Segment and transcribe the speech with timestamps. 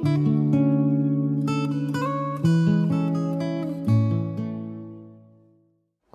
[0.00, 0.04] ข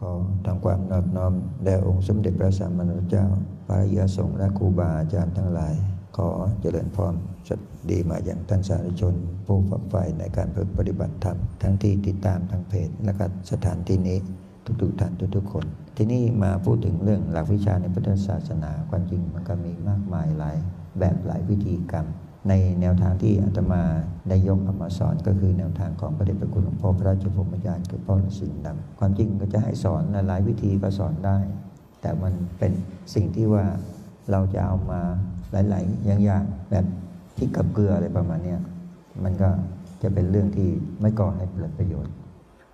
[0.10, 0.12] อ
[0.46, 3.26] ทำความนอบน้อมแด่องค์สมเด็จพระสัมมาสัมพุทธเจ้า
[3.68, 5.74] พระยาสงฆ์และครูบาอาจารย์ทั้งหลาย
[6.18, 6.30] ขอ
[6.62, 7.14] เจริญพร
[7.48, 7.60] สวัส
[7.92, 10.48] ดีมาอย่างท่านสาธุชน ผู้ฝักใฝ่ในการ
[10.78, 14.18] ปฏิบัติธรรม ทั้งที่ติดตามทางเพจและก็สถานที่นี้
[14.82, 15.66] ทุกๆท่านทุกๆคน
[15.98, 20.56] ที่นี่มาพูดถึงเรื่องหลักวิชาในพุทธศาสนาความจริงมันก็มีมากมายหลาย
[21.00, 22.08] แบบหลายวิธีกรรม
[22.50, 23.82] ในแนวทางที่อาตมา
[24.30, 31.38] ได้ยกเอามาสอนก็คือแนวทางของพระเดชพระคุณหลวงพ่อพระราชพมยานคือพ่อฤาษีดำความจริงก็จะให้สอนหลายวิธีก็สอนได้
[32.02, 32.72] แต่มันเป็น
[33.14, 33.66] สิ่งที่ว่า
[34.32, 35.02] เราจะเอามา
[35.52, 36.86] หลาย ๆ อย่างๆแบบ
[37.38, 38.56] ที่กับเกลืออะไรประมาณนี้
[39.24, 39.50] มันก็
[40.04, 40.70] จะเป็นเรื่องที่
[41.02, 42.14] ไม่ก่อให้เกิดประโยชน์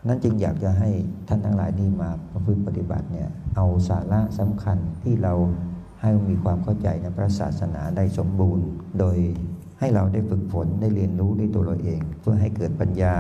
[0.08, 0.90] นั้นจึงอยากจะให้
[1.28, 5.34] ท่านทั้งหลายที่มาประพฤติปฏิบัติเนี่ยเอาสาระสำคัญที่เรา
[6.02, 8.68] ให้มีความเข้าใจในพระศาสนาได้สมบูรณ์
[9.00, 9.18] โดย
[9.82, 13.16] ให้เราได้ฝึกฝนได้เรียนรู้ด้วยตัวเราเอง เพื่อให้เกิดปัญญา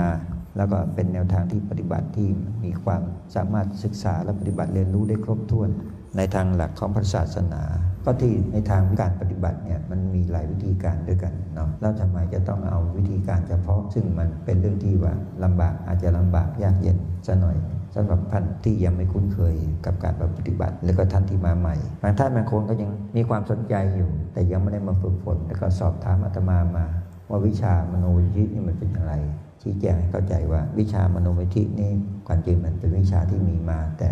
[0.57, 2.29] แล้วก็เป็นแนวทางที่ปฏิบัติที่
[2.63, 3.01] มีความ
[3.35, 5.69] สามารถศึกษาและปฏิบัติเรียนรู้ได้ครบถ้วน
[6.17, 7.61] ในทางหลักของพระศาสนา
[8.05, 15.13] ก็ที่ในทางการปฏิบัติเนี่ยมันมีหลายวิธีการด้วยกันเนาะแล้วทำไมจะต้องเอาวิธีการเฉพาะ ซึ่งมันเป็นเรื่องที่ว่า
[15.43, 16.97] ลำบากอาจจะลำบากยากเย็น
[17.27, 17.57] ซะหน่อย
[17.95, 26.85] สำหรับท่านที่ยังไม่คุ้นเคยกับการปฏิบัติ แล้วก็ท่านที่มาใหม่ บางท่านบางคนก็ยังมีความสนใจอยู่ แต่ยังไม่ได้มาฝึกฝน แล้วก็สอบถามอาตมามา
[27.29, 29.13] ว่าวิชามโนวิธินี่มันเป็นอย่างไร
[29.61, 31.91] ชี้แจงให้เข้าใจว่าวิชามโนวิธินี่
[32.27, 34.09] ความจริงมันเป็นวิชาที่มีมา แต่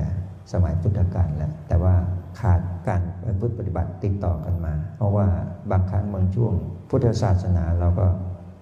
[0.52, 1.96] สมัยพุทธกาลแล้วแต่ว่า
[2.40, 5.28] ขาดการประพฤติปฏิบัติติดต่อกันมา เพราะว่า
[5.72, 6.54] บางครั้งบางช่วง
[6.90, 8.06] พุทธศาสนาเราก็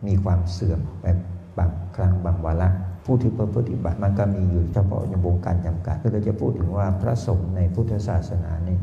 [0.08, 1.06] มีความเสื่อมไป
[1.58, 2.70] บางครั้งบางวาระ
[3.08, 8.78] ผู้ที่ประพฤติปฏิบัติมันก็มีอยู่เฉพาะในวงการจำกัดก็เราจะพูดถึงว่าพระสงฆ์ในพุทธศาสนานี่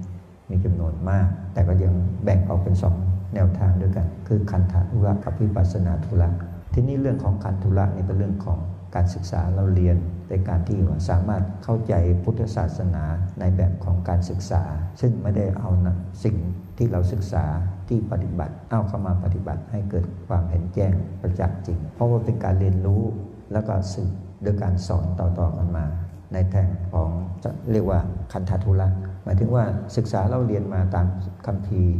[0.50, 1.94] มีจำนวนมาก แต่ก็ยัง
[2.25, 2.94] แบ่งออกเป็นสอง
[3.34, 6.28] แนวทางด้วยกัน คือคันธทุระกับวิปัสสนาธุระ
[6.75, 8.58] ทีนี้เรื่องของคันธุระนี่เป็นเรื่องของ
[8.94, 9.97] การศึกษาเราเรียน
[10.28, 11.94] ในการที่ว่าสามารถเข้าใจ
[12.25, 13.04] พุทธศาสนา
[13.41, 14.62] ในแบบของการศึกษา
[15.00, 16.37] ซึ่งไม่ได้เอานะสิ่ง
[16.78, 17.44] ที่เราศึกษา
[17.88, 23.03] ที่ปฏิบัติเอาเข้ามาปฏิบัติให้เกิดความเห็นแจ้งประจักษ์จริง เพราะว่าเป็นการเรียนรู้
[23.54, 24.10] แล้วก็สืบ
[24.42, 25.84] โดยการสอนต่อๆกันมา
[26.32, 27.10] ในแทงของ
[27.72, 28.00] เรียกว่า
[28.32, 28.88] คันธทุระ
[29.25, 29.65] หมายถึงว่า
[29.97, 31.06] ศึกษาเราเรียนมาตาม
[31.47, 31.94] คัมภีร์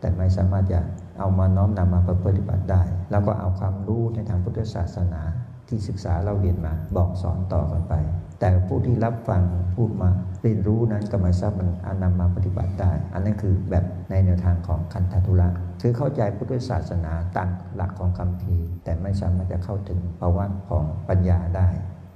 [0.00, 0.80] แต่ไม่สามารถจะ
[1.18, 5.22] เอามาน้อมนำมาปฏิบัติได้ แล้วก็เอาความรู้ในทางพุทธศาสนา
[5.68, 7.94] ที่ศึกษาเราเรียนมาบอกสอนต่อกันไป
[8.40, 9.42] แต่ผู้ที่รับฟัง
[9.76, 10.10] พูดมา
[10.42, 15.48] เรียนรู้นั้นก็ไม่ทราบมันอานำมาปฏิบัติได้ อันนั้นคือแบบในแนวทางของคันธทุระ
[15.80, 21.68] คือเข้าใจพุทธศาสนาตามหลักของคำพีแต่ไม่สามารถจะเข้าถึงภาวะของปัญญาได้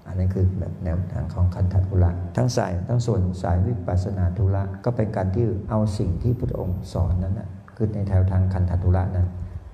[0.06, 9.28] อันนี้คือแบบแนวทางของคันธทุระทั้งสายทั้งส่วนสายวิปัสสนาทุระก็เป็นการที่เอาสิ่งที่พระองค์สอนนั้นนะคือในแถวทางคันธทุระนั้น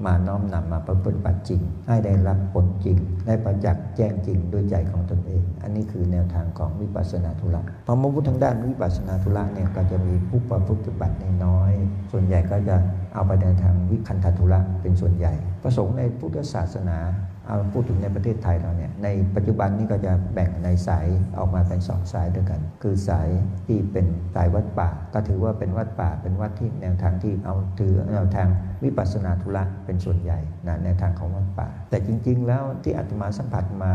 [0.04, 11.72] มาน้อมนำมาปฏิบัติจริง ให้ได้รับผลจริง ได้ประจักษ์แจ้งจริงด้วยใจของตนเอง อันนี้คือแนวทางของวิปัสสนาธุระพอมาพูดทางด้านวิปัสสนาธุระเนี่ยก็จะมีผู้ประพฤติบัติน้อย
[12.12, 12.76] ส่วนใหญ่ก็จะ
[13.14, 16.98] เอาไปในทางวิคันธธุระเป็นส่วนใหญ่ ประสงค์ในพุทธศาสนา
[17.46, 21.06] เอาพูดถึงในประเทศไทยเราเนี่ยในปัจจุบันนี้ก็จะแบ่งในสาย
[21.38, 23.28] ออกมาเป็นสองสายด้วยกัน คือสาย
[23.66, 28.48] ที่เป็นสายวัดป่า ก็ถือว่าเป็นวัดป่าเป็นวัดที่แนวทางที่เอาถือแนวทาง
[28.84, 33.92] วิปัสสนาธุระเป็นส่วนใหญ่นะแนวทางของวัดป่า แต่จริง ๆ แล้วที่อาตมาสัมผัสมา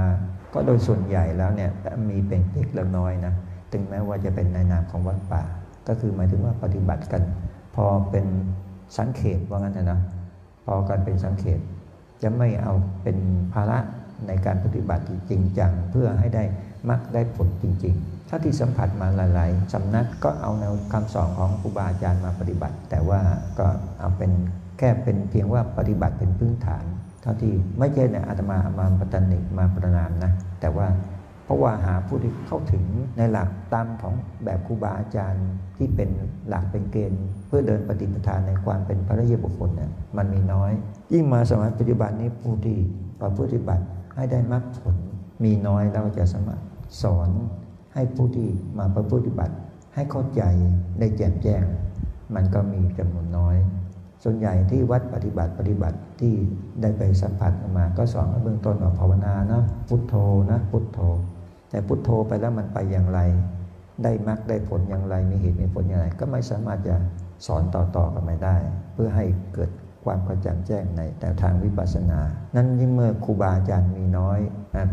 [0.54, 1.70] ก็โดยส่วนใหญ่แล้วเนี่ย
[2.10, 3.34] มีเป็นเล็กเล็กน้อยนะ
[3.72, 5.42] ถึงแม้ว่าจะเป็นในนามของวัดป่า
[5.88, 7.24] ก็คือหมายถึงว่าปฏิบัติกัน
[7.76, 8.26] พอเป็น
[8.98, 10.00] สังเขตว่างั้นนะ
[10.66, 11.60] พอกันเป็นสังเขต
[12.24, 12.74] จะไม่เอา
[13.04, 13.18] เป็น
[13.54, 13.80] ภาระ
[14.28, 16.44] ในการปฏิบัติจริงจัง เพื่อให้ได้
[16.90, 23.22] มักได้ผลจริง ๆ ถ้าที่สัมผัสมาหลาย ๆสำนักก็เอาแนวคำสอนของครูบาอาจารย์มาปฏิบัติ แต่ว่า
[23.60, 23.68] ก็
[24.00, 24.32] เอาเป็น
[24.78, 26.86] แค่เป็นเพียงว่าปฏิบัติเป็นพื้นฐาน
[27.22, 30.32] เท่าที่ไม่ใช่ในอาตมาอามาปตนิกมาประนามนะ
[30.62, 30.88] แต่ว่า
[31.46, 32.84] เพราะว่าหาผู้ที่เข้าถึง
[33.18, 36.10] ในหลักตามของแบบครูบาอาจารย์ที่เป็น
[36.48, 40.72] หลักเป็นเกณฑ์ เพื่อเดินปฏิปทานในความเป็นพระเยบุคคลเนี่ยมันมีน้อย
[41.14, 42.78] ยิ่งมาสมัยปัจจุบันนี้ผู้ที่
[43.22, 43.86] ประพฤติบัติ
[44.16, 44.96] ให้ได้มรรคผล
[45.44, 46.62] มีน้อยเราจะสามารถ
[47.02, 47.30] สอน
[47.94, 49.56] ให้ผู้ที่มาประพฤติบัติ
[49.96, 50.42] ให้เข้าใจ
[51.00, 51.64] ได้แจ่มแจ้ง
[52.36, 53.56] มันก็มีจำนวนน้อย
[54.24, 56.34] ส่วนใหญ่ที่วัดปฏิบัติปฏิบัติที่
[56.82, 60.16] ได้ไปสัมผัสมา ก็สอนเบื้องต้นว่าภาวนานะพุทโธ
[60.52, 61.00] นะพุทโธ
[61.70, 63.20] แต่พุทโธไปแล้วมันไปอย่างไร
[64.04, 66.96] ได้มรรคได้ผลอย่างไรมีเหตุมีผลอย่างไร ก็ไม่สามารถจะ
[67.46, 68.56] สอนต่อๆกันไม่ได้
[68.94, 69.70] เพื่อให้เกิด
[70.04, 72.20] ความกระจ่างแจ้งในแต่ทางวิปัสสนา
[72.56, 74.40] นั้นยิ่งเมื่อครูบาอาจารย์มีน้อย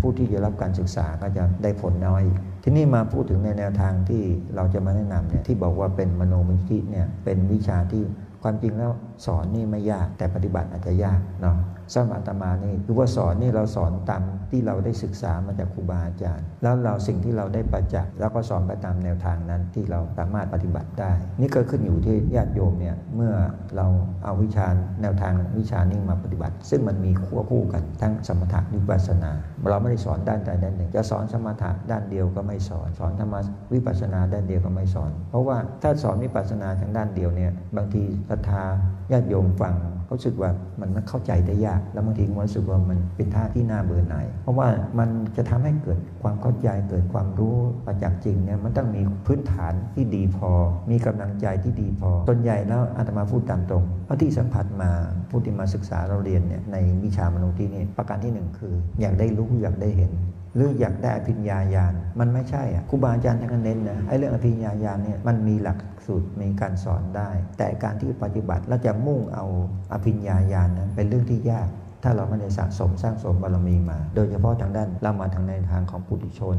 [0.00, 2.22] ผู้ที่จะรับการศึกษาก็จะได้ผลน้อย
[2.62, 4.22] ที่นี่มาพูดถึงในแนวทางที่
[4.54, 8.02] เราจะมาแนะนำเนี่ยที่บอกว่าเป็นมโนมิธิเนี่ยเป็นวิชาที่
[8.42, 8.92] ความจริงแล้ว
[9.26, 11.56] สอนนี่ไม่ยากแต่ปฏิบัติอาจจะยากเนาะ
[11.94, 23.32] สำหรับอาตมานี่คือว่าสอนนี่เราสอนตามที่เราได้ศึกษามาจากครูบาอาจารย์ แล้วเราสิ่งที่เราได้ประจักษ์แล้วก็สอนไปตามแนวทางนั้นที่เราสามารถปฏิบัติได้ นี่ก็ขึ้นอยู่ที่ญาติโยมเนี่ยเมื่อ
[23.76, 23.86] เรา
[24.24, 24.66] เอาวิชา
[25.02, 29.30] แนวทางวิชานี้มาปฏิบัติ ซึ่งมันมีควบคู่กันทั้งสมถะวิปัสสนา
[29.70, 33.34] เราไม่ได้สอนด้านใดด้านหนึ่ง จะสอนสมถะด้านเดียวก็ไม่สอน สอนธรรม
[33.72, 38.64] วิปัสสนาด้านเดียวก็ไม่สอน เพราะว่าถ้าสอนวิปัสสนาทางด้านเดียวเนี่ยบางทีศรัทธา
[39.12, 39.74] ญาติโยมฟัง
[40.10, 40.50] รู้สึกว่า
[40.80, 44.68] มันเข้าใจได้ยาก แล้วบางทีมันรู้สึกว่ามันเป็นท่าที่น่าเบื่อหน่าย เพราะว่า
[44.98, 47.56] มันจะทำให้เกิดความเข้าใจเกิดความรู้
[47.86, 50.50] ประจักษ์จริงเนี่ยมันต้องมีพื้นฐานที่ดีพอ
[50.90, 54.90] มีกำลังใจที่ดีพอส่วนใหญ่แล้วอาตมาพูดตามตรงเพราะที่สัมผัสมา
[55.30, 60.12] ผู้ที่มาศึกษาเราเรียนเนี่ยในวิชามนุษย์ที่นี่ประการที่หนึ่งคือ อยากได้รู้อยากได้เห็น
[60.54, 65.78] หรืออยากได้อภิญญาญาณมันไม่ใช่อะครูบาอาจารย์ท่านก็เน้นนะไอ้เรื่องอภิญญาญาณเนี่ยมันมีหลัก
[66.08, 69.44] สูตรมีการสอนได้ แต่การที่ปฏิบัติแล้วจะมุ่งเอา
[69.92, 71.68] อภิญญาญาณนั้นเป็นเรื่องที่ยาก
[72.02, 76.58] ถ้าเราไม่ได้สะสมสร้างสมบารมีมา โดยเฉพาะทางด้านเรามาทางในทางของปุถุชน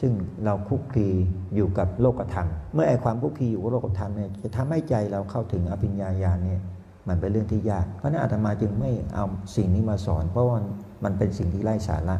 [0.00, 0.12] ซึ่ง
[0.44, 1.08] เราคุกคี
[1.54, 6.60] อยู่กับโลกธรรม เมื่อไอความคุกคีอยู่กับโลกธรรมเนี่ยจะทำให้ใจเราเข้าถึงอภิญญาญาณเนี่ย
[7.08, 9.24] มันเป็นเรื่องที่ยาก เพราะนั้นอาตมาจึงไม่เอา
[9.56, 10.56] สิ่งนี้มาสอน เพราะว่า
[11.04, 12.16] มันเป็นสิ่งที่ไร้สาระ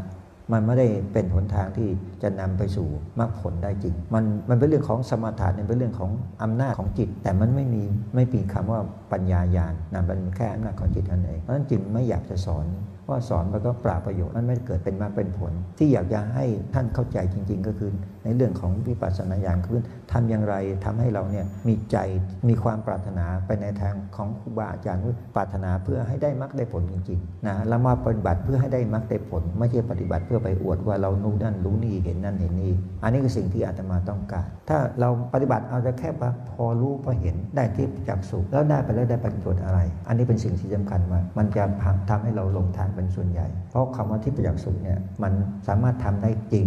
[0.53, 1.89] มันไม่ได้เป็นหนทางที่
[2.23, 6.11] จะนำไปสู่มรรคผลได้จริง มันมันเป็นเรื่องของสมถะเนี่ยเป็นเรื่องของ
[6.43, 7.83] อำนาจของจิต แต่มันไม่มี
[8.15, 8.81] ไม่มีคำว่า
[9.13, 12.65] ปัญญาญาณนะมันแค่อำนาจของจิตนั่นเองเพราะฉะนั้นจึงไม่อยากจะสอน
[13.13, 16.45] ว่าสอนมันก็ปราประโยชน์มันไม่เกิดเป็นมาเป็นผล ที่อยากจะให้
[16.75, 17.91] ท่านเข้าใจจริง ๆ ก็คือ
[18.25, 19.83] ในเรื่องของวิปัสสนาญาณคือ
[20.13, 20.55] ทำอย่างไร
[20.85, 21.97] ทำให้เราเนี่ยมีใจ
[22.49, 25.03] มีความปรารถนาไปในทางของครูบาอาจารย์
[25.35, 32.73] ปรารถนาเพื่อให้ได้มรรคได้ผลจริงๆนะแล้วมาปฏิบัติเพื่อให้ได้มรรคได้ผล ไม่ใช่ปฏิบัติเพื่อไปอวดว่าเรารู้นั่นรู้นี่เห็นนั่นเห็นนี่
[33.03, 36.11] อันนี้คือสิ่งที่อาตมาต้องการ ถ้าเราปฏิบัติเอาจะแค่
[36.51, 41.65] พอรู้พอเห็นได้ที่จักสุแล้วได้ไปแล้วได้ประโยชน์อะไร อันนี้เป็นสิ่งที่สำคัญมากมันจะ
[42.11, 45.33] ทำให้เราลงทางเป็นส่วนใหญ่ เพราะคำว่าที่ประจักษ์สุขเนี่ยมัน
[45.69, 46.67] สามารถทำได้จริง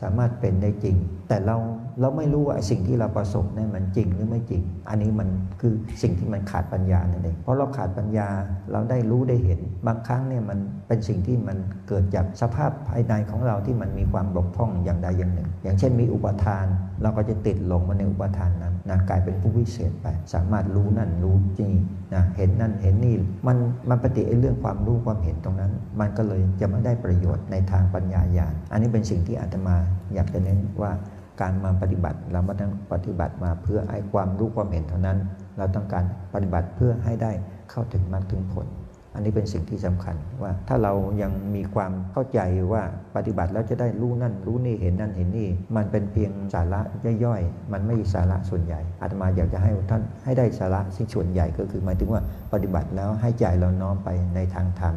[0.00, 0.96] สามารถเป็นได้จริง
[1.28, 1.56] แต่เรา
[2.00, 5.28] เราไม่รู้ว่าสิ่งที่เราประสบเนี่ยมันจริงหรือไม่จริง อันนี้มัน
[5.60, 8.28] คือสิ่งที่มันขาดปัญญานั่นเองเพราะเราขาดปัญญา
[8.72, 10.58] เราได้รู้ได้เห็น บางครั้งเนี่ยมัน
[10.88, 11.58] เป็นสิ่งที่มัน
[11.88, 16.66] เกิดจากสภาพภายในของเราที่มันมีความบกพร่องอย่างใดอย่างหนึ่ง อย่างเช่นมีอุปทาน
[17.02, 21.70] เราก็จะติดหลงมาในอุปทานนั้นนะกลายเป็นผู้วิเศษไป สามารถรู้นั่นรู้จริง
[22.14, 23.14] นะเห็นนั่นเห็นนี่
[23.46, 23.56] มัน
[23.88, 29.76] มันปฏิเรื่องความรู้ความเห็นตรงนั้น มันก็เลยจะไม่ได้ประโยชน์ในทางปัญญาญาณอันนี้เป็นสิ่งที่อาตมา
[30.14, 30.92] อยากจะเน้นว่า
[31.40, 35.18] การมาปฏิบัติเราไม่ต้องปฏิบัติมาเพื่อไอ้ความรู้ความเห็นเท่านั้น
[35.58, 36.04] เราต้องการ
[36.34, 37.32] ปฏิบัติเพื่อให้ได้
[37.70, 38.66] เข้าถึงมรรคถึงผล
[39.14, 40.92] อันนี้เป็นสิ่งที่สำคัญว่าถ้าเรา
[41.22, 42.40] ยังมีความเข้าใจ
[42.72, 42.82] ว่า
[43.16, 46.80] ปฏิบัติแล้วจะได้รู้นั่น รู้นี่เห็นนั่นเห็นนี่ มันเป็นเพียงสาระ
[47.24, 52.22] ย่อยๆ มันไม่สาระส่วนใหญ่อาตมาอยากจะให้ท่านให้ได้สาระสิ่งส่วนใหญ่ก็คือหมายถึงว่า
[52.52, 54.94] ปฏิบัติแล้วให้ใจเราน้อมไปในทางธรรม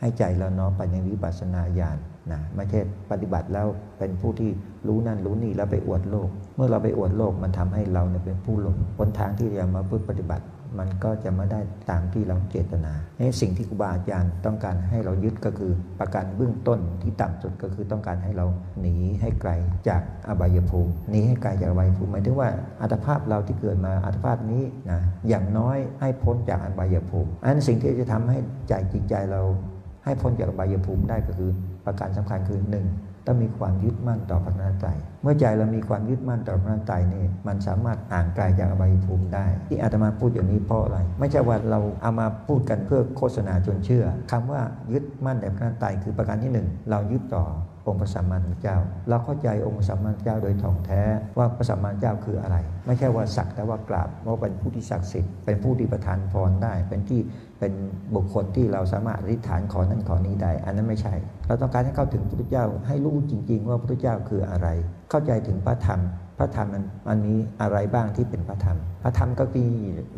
[0.00, 1.98] ให้ใจเราน้อมไปในวิปัสสนาญาณ
[2.32, 2.80] นะไม่ใช่
[3.10, 3.66] ปฏิบัติแล้ว
[3.98, 4.50] เป็นผู้ที่
[4.88, 10.44] รู้นั่นรู้นี่แล้วไปอวดโลก เมื่อเราไปอวดโลกมันทำให้เราเนี่ยเป็นผู้หลงหนทางที่จะมาพึ่ปฏิบัติ
[10.78, 11.60] มันก็จะไม่ได้
[11.90, 18.46] ตามที่เราเจตนาในสิ่งที่ครูบาอาจารย์ต้องการให้เรายึดก็คือประการเบื้องต้นที่ต่ำสุดก็คือต้องการให้เรา
[18.80, 19.50] หนีให้ไกล
[19.88, 22.48] จากอบายภูมิหนีให้ไกลจากอบายภูมิหมายถึงว่า
[22.80, 28.38] อัตภาพเราที่เกิดมาอัตภาพนี้นะอย่างน้อยให้พ้นจากอบายภูมิอันสิ่งที่จะทำให้
[28.68, 29.42] ใจจิตใจเรา
[30.04, 31.50] ให้พ้นจากอบายภูมิได้ก็คือ
[31.86, 32.86] ประการสำคัญคือหนึ่ง
[33.26, 34.86] ต้องมีความยึดมั่นต่อพระนาใจ
[35.22, 44.60] เมื่อใจเรามีความยึดมั่นต่อพระนาใจนี่มันสามารถห่างไกลจากอบายภูมิได้ ที่อาตมาพูดอย่างนี้เพราะอะไร ไม่ใช่ว่าเราเอามาพูดกันเพื่อโฆษณาจนเชื่อคำว่า
[44.92, 47.44] ยึดมั่นในพระนาใจคือประการที่หนึ่งเรายึดต่อ
[47.88, 48.76] องค์พระสัมมาสัมพุทธเจ้า
[49.08, 51.02] เราเข้าใจองค์พระสัมมาสัมพุทธเจ้าโดยท่องแท้
[51.38, 57.20] ว่าพระสัมมาสัมพุทธเจ้าคืออะไร ไม่ใช่ว่าสักแต่ว่ากราบว่าเป็นผู้ที่ศักดิ์สิทธิ์เป็นผู้ที่ประทานพรได้ เป็นที่
[57.64, 57.82] เป็น
[58.16, 61.14] บุคคลที่เราสามารถอธิษฐานขอนั้นขอนี้ได้ อันนั้นไม่ใช่
[61.46, 64.68] เราต้องการให้เข้าถึงพระพุทธเจ้าให้รู้จริง ๆ ว่าพระพุทธเจ้าคืออะไร
[65.10, 66.00] เข้าใจถึงพระธรรม
[66.38, 69.66] พระธรรมมันมันมีอะไรบ้างที่เป็นพระธรรม พระธรรมก็มี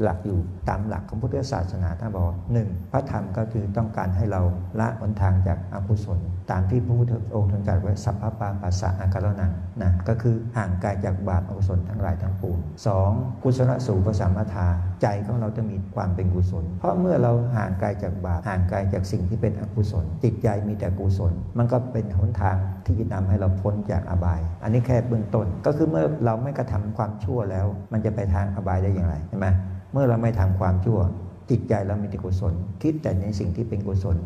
[0.02, 0.38] หลักอยู่
[0.68, 4.42] ตามหลักของพุทธศาสนาท่านบอกหนึ่งพระธรรมก็คือต้องการให้เรา
[4.80, 6.18] ละหนทางจากอกุศล
[6.50, 13.10] ตามที่พระพุทธองค์ทรงตรัสไว้สัพพะปาปัสสะอาการนังนะก็คือห่างไกลจากบาปอกุศลทั้งหลายทั้งปวงสอง
[13.42, 14.66] กุศลสูปสัมมาทา
[15.02, 29.46] ใจของเราจะมีความเป็นกุศล เพราะเมื่อเราห่างไกลจากบาปห่างไกลจากสิ่งที่เป็นอกุศล จิตใจมีแต่กุศล มันก็เป็นหนทางที่จะนำให้เราพ้นจากอบาย อันนี้แค่เบื้องต้นก็คือเมื่อเราไม่กระทำความชั่วแล้ว มันจะไปทางอบายได้อย่างไรใช่ไหม
[29.92, 31.00] เมื่อเราไม่ทำความชั่ว
[31.50, 34.16] จิตใจเรามีแต่กุศล คิดแต่ในสิ่งที่เป็นกุศล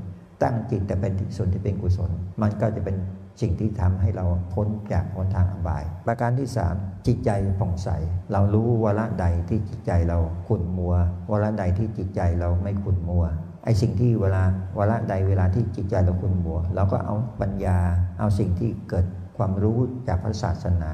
[0.43, 2.11] ตั้งจิตแต่เป็นส่วนที่เป็นกุศล
[2.43, 2.97] มันก็จะเป็น
[3.41, 7.89] สิ่งที่ทำให้เราพ้นจากหนทางอบาย ประการที่ 3 จิตใจผ่องใส
[8.33, 10.95] เรารู้วาระใดที่จิตใจเราขุ่นมัว
[11.31, 13.25] วาระใดที่จิตใจเราไม่ขุ่นมัว
[13.65, 14.45] ไอ้สิ่งที่เวลา
[14.79, 17.79] วาระใดเวลาที่จิตใจเราคุณบัวเราก็เอาปัญญา
[18.19, 19.07] เอาสิ่งที่เกิด
[19.37, 19.79] ความรู้
[20.09, 20.93] จากพระศาสนา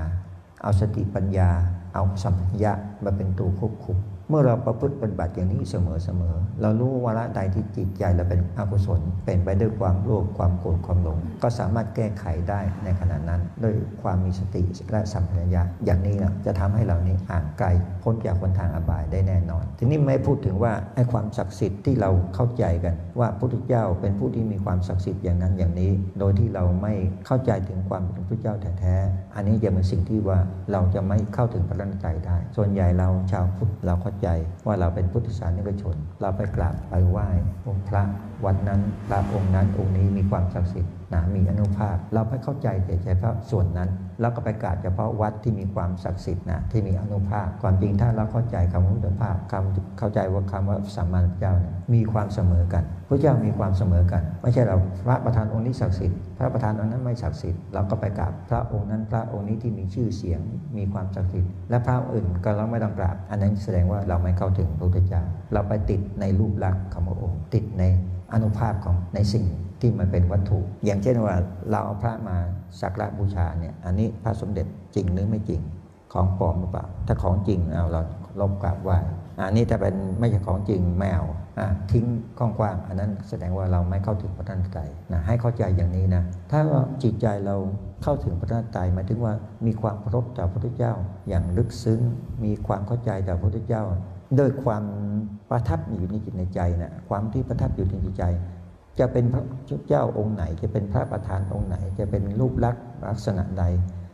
[0.62, 1.50] เอาสติปัญญา
[1.94, 2.72] เอาสัมผัสญะ
[3.04, 3.96] มาเป็นตัวควบคุม
[4.28, 17.68] เมื่อเราประพฤติปฏิบัติอย่างนี้เสมอเสมอเรารู้วาระใดที่จิตใจเราเป็นอกุศล เป็นไปด้วยความโลภความโกรธความหลง ก็สามารถแก้ไขได้ในขณะนั้น ด้วยความมีสติและสัมผัสญะอย่างนี้นะจะทำให้เรานี้ห่างไกล
[18.02, 26.94] พ้นจากคนทางอบายได้แน่นอน ทีนี้ไม่พูดถึงว่าไอ้ความศักดิ์สิทธิ์ที่เราเข้าใจกัน ว่าพระพุทธเจ้าเป็นผู้ที่มีความศักดิ์สิทธิ์อย่างนั้นอย่างนี้ โดยที่เราไม่
[27.26, 30.38] เข้าใจถึงความเป็นพระเจ้าแท้ๆอันนี้จะเป็นสิ่งที่ว่า
[30.72, 34.28] เราจะไม่เข้าถึงพระรัตนตรัยได้ ส่วนใหญ่เราชาวพุทธเราเข้าใจ
[34.66, 37.26] ว่าเราเป็นพุทธศาสนิกชน เราไปกราบไปไหว้
[37.66, 38.02] องค์พระ
[38.44, 43.88] วันนั้นพระองค์นั้นองค์นี้มีความศักดิ์สิทธิ์นะมีอนุภาพ เราไปเข้าใจแต่เฉพาะส่วนนั้น
[44.20, 60.40] แล้วก็ไปกราบเฉพาะวัดที่มีความศักดิ์สิทธิ์นะที่มีอนุภาพความจริงถ้าเราเข้าใจคำว่าอนุภาพคำเข้าใจว่าคำว่าสัมมาสัมพุทธเจ้าเนี่ยมีความเสมอกันพระเจ้ามีความเสมอกัน ไม่ใช่เราพระประธานองค์นี้ศักดิ์สิทธิ์พระประธานองค์นั้นไม่ศักดิ์สิทธิ์เราก็ไปกราบพระองค์นั้นพระองค์นี้ที่มีชื่อเสียง
[60.76, 67.84] มีความศักดิ์สิทธิ์และพระอื่นก็เราไม่ต้องกราบ อันนั้นแสดงว่าเราไม่เข้าถึงพระพุทธเจ้าเราไปติดในรูปลักษณ์ของพระองค์ติดใน
[68.32, 69.44] อนุภาพของในสิ่ง
[69.80, 71.34] ที่มันเป็นวัตถุ อย่างเช่นว่า
[71.70, 72.36] เราเอาพระมา
[72.80, 75.60] สักการบูชาเนี่ยอันนี้พระสมเด็จจริงหรือไม่จริง
[76.12, 78.00] ของปลอมหรือเปล่า ถ้าของจริงเอาเรา
[78.40, 78.98] ลบกราบไหว้
[79.46, 81.22] อันนี้ถ้าเป็นไม่ใช่ของจริงแมว
[81.92, 82.04] ทิ้ง
[82.38, 86.60] กว้างๆอันนั้นแสดงว่าเราไม่เข้าถึงพระนันตรัยนะให้เข้าใจอย่างนี้นะถ้า
[87.02, 87.56] จิตใจเรา
[88.02, 89.34] เข้าถึงพระนันตรัยหมายถึงว่า
[89.66, 90.92] มีความเคารพต่อพระพุทธเจ้า
[91.28, 92.00] อย่างลึกซึ้ง
[92.44, 93.82] มีความเข้าใจต่อพระพุทธเจ้า
[94.38, 94.84] ด้วยความ
[95.50, 98.24] ประทับอยู่ในจิตในใจนะความที่ประทับอยู่ในจิตใจ
[98.98, 99.42] จะเป็นพระ
[99.88, 103.64] เจ้าองค์ไหน จะเป็นพระประธานองค์ไหน จะเป็นรูปลักษณ์ลักษณะใด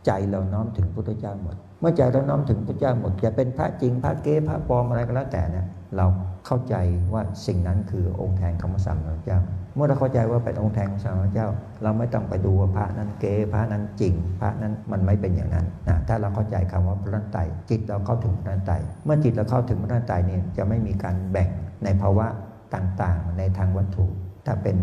[0.05, 5.65] ใจเราน้อมถึงพระพุทธเจ้าหมด เมื่อใจเราน้อมถึงพระเจ้าหมด จะเป็นพระจริงพระเก๊พระปลอมอะไรก็แล้วแต่เนี่ย
[5.97, 6.05] เรา
[6.45, 6.75] เข้าใจ
[7.13, 9.39] ว่าสิ่งนั้นคือองค์แทนของพระสัมมาสัมพุทธเจ้า
[9.75, 11.47] เมื่อเราเข้าใจว่าเป็นองค์แทนของพระสัมมามพุทธเจ้า
[11.83, 17.37] เราไม่ต้องไปดูว่าพระนั้นเก๊พระนั้นจริง พระนั้นมันไม่เป็นอย่างนั้นนะถ้าเราเข้าใจคำว่าพระนันไต
[17.69, 18.73] จิตเราเข้าถึงพระนันไต
[19.05, 21.49] เมื่อจิตเราเข้าถึงพระนันไตเนี่ยจะไม่มีการแบ่ง
[21.83, 22.27] ในภาวะ
[22.75, 24.05] ต่างๆ ในทางวัตถุ
[24.45, 24.77] ถ้าเป็น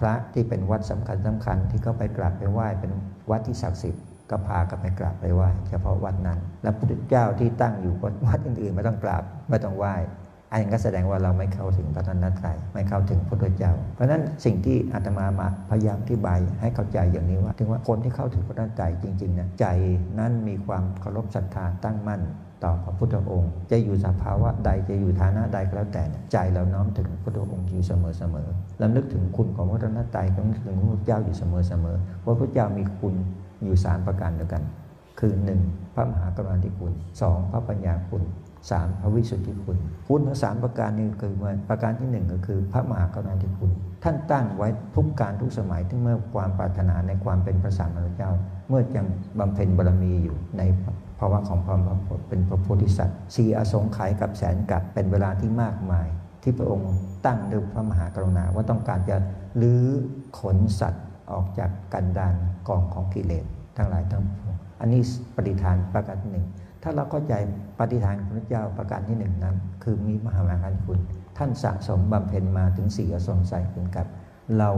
[0.00, 2.92] พระที่เป็นวัดสำคัญสำคัญที่เขาไปกราบไปไหว้เป็น
[3.30, 7.94] วัดที่ศักดิ์สิทธิ์ก็พากันไปกราบไปไหว้เฉพาะวัดนั้น แล้วพระพุทธเจ้าที่ตั้งอยู่
[8.26, 9.94] วัดอื่นๆไม่ต้องกราบไม่ต้องไหว้
[10.50, 19.66] อันนี้ก็แสดงว่าเราไม่เข้าถึงพระนันตรัยไม่เข้าถึงพระพุทธเจ้า เพราะฉะนั้นสิ่งที่อาตมามาพยายามอธิบายให้เข้าใจอย่างนี้ว่า ถึงว่าคนที่เข้าถึงพระนันตรัยจริงๆนะใจ
[20.18, 22.20] นั้นมีความเคารพศรัทธาตั้งมั่น
[22.64, 26.02] ต่อพระพุทธองค์ จะอยู่สภาวะใดจะอยู่ฐานะใดก็แล้วแต่
[26.32, 28.48] ใจเราน้อมถึงพระพุทธองค์อยู่เสมอเสมอ
[28.82, 33.14] ลำลึกถึงคุณของพระนันตรัยลำลึกถึงพระพุทธเจ้าอยู่เสมอเสมอเพราะพระเจ้ามีคุณ
[33.64, 34.62] อยู่สามประการเดียวกัน
[35.18, 35.60] คือหนึ่ง
[35.94, 38.22] พระมหากรุณาธิคุณสองพระปัญญาคุณ
[38.70, 39.76] สามพระวิสุทธิคุณ
[40.08, 43.70] คุณทั้งสามประการนี้คือว่าประการที่หนึ่งก็คือ พระมหากรุณาธิคุณ
[44.04, 48.30] ท่านตั้งไว้ทุกการทุกสมัยที่เมื่อความปรารถนาในความเป็นพระสัมมาสัมพุทธเจ้า
[48.68, 49.06] เมื่อยัง
[49.38, 50.62] บำเพ็ญบารมีอยู่ใน
[51.18, 51.80] ภาวะของความ
[52.28, 56.06] เป็นพระโพธิสัตว์สีอสงไขยกับแสนกับเป็นเวลาที่มากมาย
[56.42, 56.92] ที่พระองค์
[57.26, 59.16] ตั้งด้วยพระมหากรุณาว่าต้องการจะ
[59.60, 59.84] ลื้อ
[60.40, 62.34] ขนสัตว์ออกจากกันดาน
[62.68, 63.44] กองของกิเลส
[63.76, 65.00] ทั้งหลายทั้งปวงอันนี้
[65.34, 66.46] ปฏิฐานประการที่หนึ่ง
[66.82, 67.34] ถ้าเราเข้าใจ
[67.78, 70.98] ปฏิฐานของพระเจ้าประการที่หนึ่งนั้น คือมีมหามหาคุณ
[71.38, 74.06] ท่านสะสมบำเพ็ญมาถึงสี่อสงไขยถึงกับ
[74.58, 74.70] เรา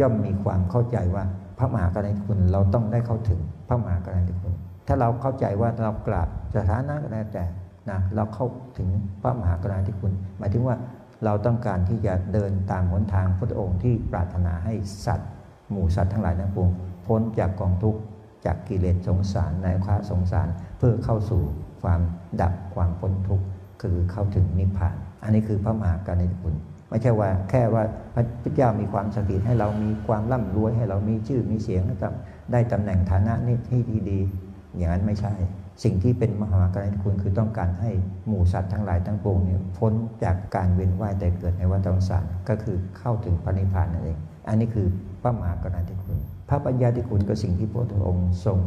[0.00, 1.24] ย่อมมีความเข้าใจว่า
[1.58, 4.54] พระมหากรุณาธิคุณเราต้องได้เข้าถึงพระมหากรุณาธิคุณ
[4.86, 7.44] ถ้าเราเข้าใจว่าเรากราบสถานะก็แล้วแต่
[7.90, 8.46] นะเราเข้า
[8.78, 8.88] ถึง
[9.22, 10.76] พระมหากรุณาธิคุณ หมายถึงว่า
[11.24, 14.74] เราต้องการที่จะเดินตามหนทางพระองค์ที่ปรารถนาให้
[15.06, 15.30] สัตว์
[15.70, 16.68] หมู่สัตว์ทั้งหลายทั้งปวง
[17.06, 18.00] พ้นจากกองทุกข์
[18.44, 21.42] จากกิเลสสงสารในความสงสารเพื่อเข้าสู่
[21.82, 22.00] ความ
[22.40, 23.46] ดับความพ้นทุกข์
[23.82, 26.54] คือเข้าถึงนิพพาน อันนี้คือพระมหากรณาธิคุณ
[26.88, 27.82] ไม่ใช่ว่าแค่ว่า
[28.14, 31.82] พระพุทธเจ้ามีความสถิตให้เรามีความร่ำรวยให้เรามีชื่อมีเสียง
[32.52, 33.80] ได้ตำแหน่งฐานะนี่ที่
[34.10, 34.18] ดี
[34.76, 35.32] อย่างนั้นไม่ใช่
[35.84, 37.90] สิ่งที่เป็นมหากรณาธิคุณคือต้องการให้
[38.26, 39.92] หมู่สัตว์ทั้งหลายทั้งปวงเนี่ยพ้น
[40.24, 44.18] จากการเวียนว่ายแต่เกิดในวัฏสงสารก็คือเข้าถึงพระนิพพานนั่นเอง
[44.48, 44.86] อันนี้คือ
[45.22, 46.18] พระมหากรณาธิคุณ
[46.52, 48.58] ระปัญญาธิคุณก็สิ่งที่พระพุทธองค์ทรง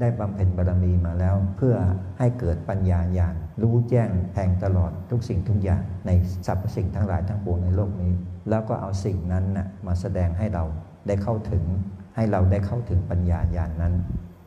[0.00, 1.74] ได้บำเพ็ญบารมีมาแล้ว เพื่อ
[2.18, 6.10] ให้เกิดปัญญาญาณรู้แจ้งแทงตลอดทุกสิ่งทุกอย่างใน
[6.46, 8.12] สรรพสิ่งทั้งหลายทั้งปวงในโลกนี้
[8.50, 10.64] แล้วก็เอาสิ่งนั้นนะมาแสดงให้เรา
[11.06, 11.64] ได้เข้าถึง
[12.16, 13.94] ให้เราได้เข้าถึงปัญญาญาณนนั้น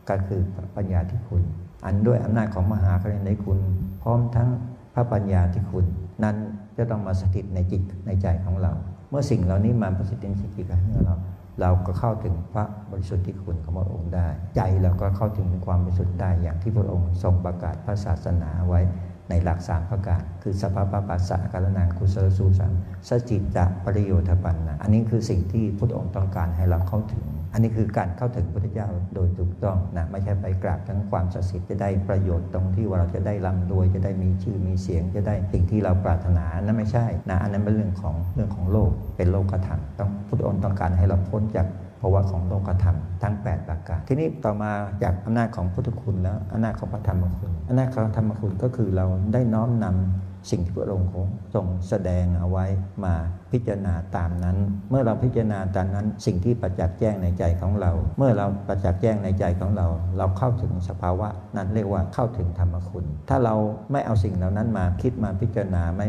[0.08, 0.40] ก็คือ
[0.76, 1.42] ปัญญาที่คุณ
[1.86, 3.58] อันด้วยอำนาจของมหากรุณาธิคุณ
[4.02, 4.48] พร้อมทั้ง
[4.94, 5.84] พระปัญญาที่คุณ
[6.24, 6.36] นั้น
[6.76, 8.72] จะต้องมาสถิตในจิตในใจของเรา
[9.10, 11.14] เมื่อสิ่งเหล่านี้มาประสิทธิ์ในจิตใจของเรา
[11.60, 18.80] เราก็เข้าถึงพระบริสุทธิ์ที่คุณของพระองค์ได้ ใจเราก็เข้าถึงความบริสุทธิ์ได้อย่างที่พระองค์ทรงประกาศพระศาสนาไว้
[19.28, 22.72] ในหลักสามประการคือสภาพปัสสะการนานกุศลสูสัง
[23.08, 41.66] สจิตตะปริโยธปันนะอันนี้คือสิ่งที่พระองค์ต้องการให้เราเข้าถึง อันนี้คือการเข้าถึงพุทธเจ้าโดยถูกต้องนะไม่ใช่ไปกราบทั้งความศักดิ์สิทธิ์จะได้ประโยชน์ตรงที่ว่าเราจะได้ร่ำรวยจะได้มีชื่อมีเสียงจะได้สิ่งที่เราปรารถนานั่นไม่ใช่นะอันนั้นเป็นเรื่องของเรื่องของโลกเป็นโลกธรรมต้องพุทธองค์ต้องการให้เราพ้นจาก
[42.00, 44.70] ภาวะของโลกธรรมทั้ง 8 ประการ ทีนี้ต่อมา
[45.02, 51.10] จากอำนาจของพุทธคุณแล้วอำนาจของพระธรรมคุณอำนาจของธรรมคุณก็คือเราได้น้อมนำ สิ่งที่พระองค์
[51.54, 52.66] ทรงแสดงเอาไว้
[53.04, 53.14] มา
[53.52, 54.56] พิจารณาตามนั้น
[54.90, 59.86] เมื่อเราพิจารณาตามนั้น สิ่งที่ประจักษ์แจ้งในใจของเรา เมื่อเราประจักษ์แจ้งในใจของเรา
[60.18, 63.54] เราเข้าถึงสภาวะนั้นเรียกว่าเข้าถึงธรรมคุณ ถ้าเรา
[63.92, 66.06] ไม่เอาสิ่งเหล่านั้นมาคิดมาพิจารณาไม่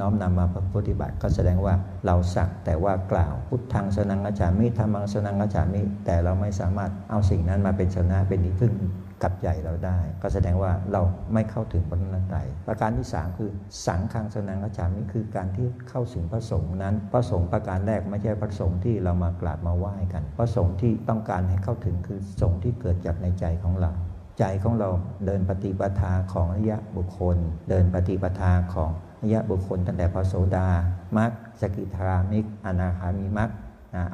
[0.00, 1.74] น้อมนำมาปฏิบัติ ก็แสดงว่า
[2.06, 8.74] เราสักแต่ว่ากล่าว พุทธังสนังกัจฉามิธรรมังสนังกัจฉามิ แต่เราไม่สามารถเอาสิ่งนั้นมาเป็นชนะเป็นที่พึ่ง
[9.22, 13.50] กับใจเราได้ ก็แสดงว่าเราไม่เข้าถึงพระนัตไตรประการที่ 3 คือ
[13.86, 23.92] สังฆังสนังกัจามิคือการที่เข้าถึงพระสงฆ์นั้น พระสงฆ์ประการแรกไม่ใช่พระสงฆ์ที่เรามากราบมาไหว้กัน พระสงฆ์ที่ต้องการให้เข้าถึงคือสงฆ์ที่เกิดจากในใจของเรา
[24.38, 24.88] ใจของเรา
[25.26, 27.36] เดินปฏิปทาของอริยะบุคคล
[27.70, 30.68] เดินปฏิปทาของอริยะบุคคลตั้งแต่พระโสดา
[31.16, 33.50] มัคสกิทามิกอนาคามิมัค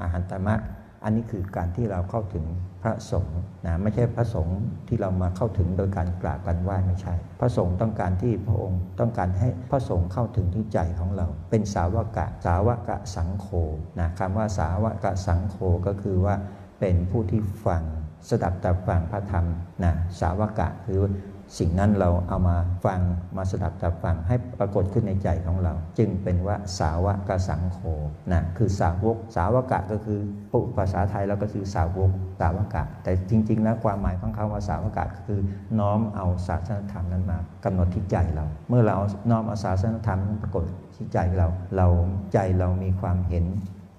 [0.01, 0.61] อาหันตมัค
[1.05, 2.45] อันนี้คือการที่เราเข้าถึง
[2.83, 13.47] พระสงฆ์นะไม่ใช่พระสงฆ์ที่เรามาเข้าถึงโดยการกราบกันไหว้ไม่ใช่ พระสงฆ์ต้องการที่พระองค์ต้องการให้พระสงฆ์เข้าถึงที่ใจของเรา เป็นสาวกะสาวกะสังโฆ
[14.01, 15.57] นะคำว่าสาวกะสังโฆ
[15.87, 16.35] ก็คือว่า
[16.81, 17.83] เป็นผู้ที่ฟัง
[18.29, 19.47] สดับตับฟังพระธรรม
[19.85, 20.99] นะสาวกะคือ
[21.59, 23.01] สิ่งนั้นเราเอามาฟัง
[23.37, 27.79] มาสดับจับฟังให้ปรากฏขึ้นในใจของเรา จึงเป็นว่าสาวกสังโฆ
[28.33, 30.21] นะคือสาวก สาวกะก็คือ
[30.77, 35.41] ภาษาไทยเราก็คือสาวกสาวกะ แต่จริง ๆ แล้วความหมายของคำว่าสาวกะก็คือ
[35.79, 38.97] น้อมเอาศาสนธรรมนั้นมากำหนดที่ใจเรา เมื่อเรา
[39.31, 41.87] น้อมเอาศาสนธรรมนั้นปรากฏที่ใจเรา เรา
[42.33, 43.47] ใจเรามีความเห็น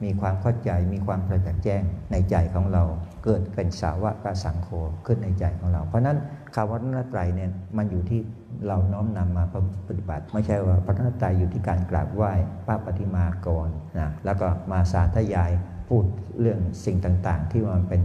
[0.04, 1.82] มีความเข้าใจมีความประจักษ์แจ้ง
[2.12, 2.84] ในใจของเรา
[3.24, 4.70] เกิดเป็นสาวกสังโฆ
[5.06, 6.18] ขึ้นในใจของเรา เพราะนั้น
[6.56, 8.20] คำว่าพระนัตไตรเนี่ยมันอยู่ที่
[8.68, 9.44] เราน้อมนำมา
[9.88, 12.32] ปฏิบัติ ไม่ใช่ว่าพระนัตไตรอยู่ที่การกราบไหว้
[12.66, 15.52] พระปฏิมากรนะแล้วก็มาสาธยาย
[15.90, 16.04] พูด
[16.42, 18.02] เรื่องสิ่งต่างๆ ที่มันเป็น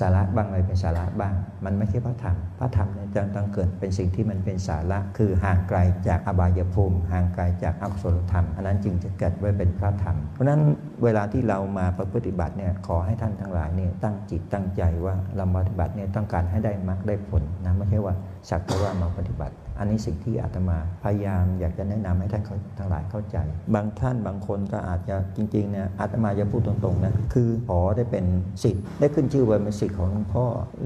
[0.00, 10.60] สาระบ้างอะไรเป็นสาระบ้าง มันไม่ใช่พระธรรม พระธรรมเนี่ยจะต้องเกิดเป็นสิ่งที่มันเป็นสาระ คือห่างไกลจากอบายภูมิ ห่างไกลจากอกุศลธรรม อันนั้นจึงจะเกิดไว้เป็นพระธรรม เพราะนั้น
[11.04, 18.14] เวลาที่เรามาปฏิบัติเนี่ยขอให้ท่านทั้งหลายเนี่ยตั้งจิตตั้งใจว่าเราปฏิบัติเนี่ยต้องการให้ได้มรรคได้ผลนะไม่ใช่ว่า
[18.48, 22.42] สักแต่ว่ามาปฏิบัติอันนี้สิ่งที่อาตมาพยายามอยากจะแนะนำให้ท่าน
[22.78, 23.36] ทั้งหลายเข้าใจ
[23.74, 28.24] บางท่านบางคนก็อาจจะจริงๆเนี่ยอาตมาจะพูดตรงๆนะคือขอได้เป็น
[28.64, 30.44] สิทธิ์ได้ขึ้นชื่อว่าเป็นสิทธิ์ของหลวงพ่อ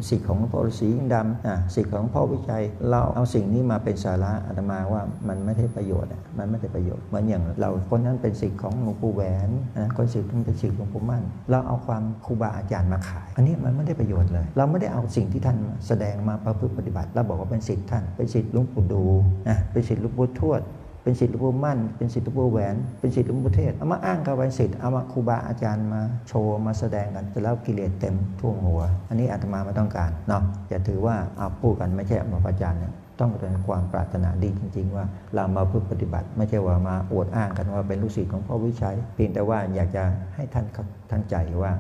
[0.09, 19.03] สิทธิ์ของหลวงพ่อฤาษีดำอะสิทธิ์ของพ่อวิชัย เราเอาสิ่งนี้มาเป็นสาระอาตมาว่ามันไม่ได้ประโยชน์อะมันไม่ได้ประโยชน์เหมือนอย่างเราคนนั้นเป็นสิทธิ์ของหลวงปู่แหวนนะคนสิทธิ์เป็นสิทธิ์หลวงปู่มั่น เราเอาความครูบาอาจารย์มาขาย อันนี้มันไม่ได้ประโยชน์เลย เราไม่ได้เอาสิ่งที่ท่านแสดงมาประพฤติปฏิบัติเราบอกว่าเป็นสิทธิ์ท่านเป็นสิทธิ์หลวงปู่ดู
[19.49, 20.63] นะเป็นสิทธิ์หลวงปู่ทวด
[21.03, 40.67] เป็นสิทธิ์หลวงปู่มั่น เป็นสิทธิ์หลวงปู่แหวน เป็นสิทธิ์หลวงปู่เทศเอามาอ้างกับเป็นสิทธิ์เอามาครูบาอาจารย์มาโชว์มาแสดงกันจะแล้วกิเลสเต็มท่วมหัว อันนี้อาตมาไม่ต้องการเนาะอย่าถือว่าเอาพูดกันไม่ใช่มาประจานเนี่ยต้องเป็นความปรารถนาดีจริง ๆ ว่าเรามาพึ่งปฏิบัติ ไม่ใช่ว่ามาอวดอ้างกันว่าเป็นลูกศิษย์ของพ่อวิชัยเพียงแต่ว่าอยากจะให้ท่าน
[41.11, 41.73] ท่านใจว่า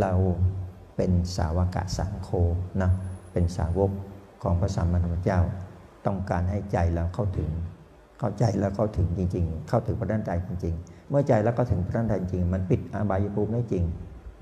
[0.00, 0.12] เรา
[0.96, 2.30] เป็นสาวกะสังโฆ
[2.82, 2.90] นะ
[3.32, 3.90] เป็นสาวก
[4.42, 5.40] ของพระสัมมาสัมพุทธเจ้า
[6.08, 7.50] ต้องการให้ใจเราเข้าถึง
[8.20, 13.84] เข้าใจแล้วเข้าถึงจริง ๆ เข้าถึงพระด้านใจจริง ๆ เมื่อใจแล้วก็ถึงพระด้านใจจริง มันปิดอบายภูมิได้จริง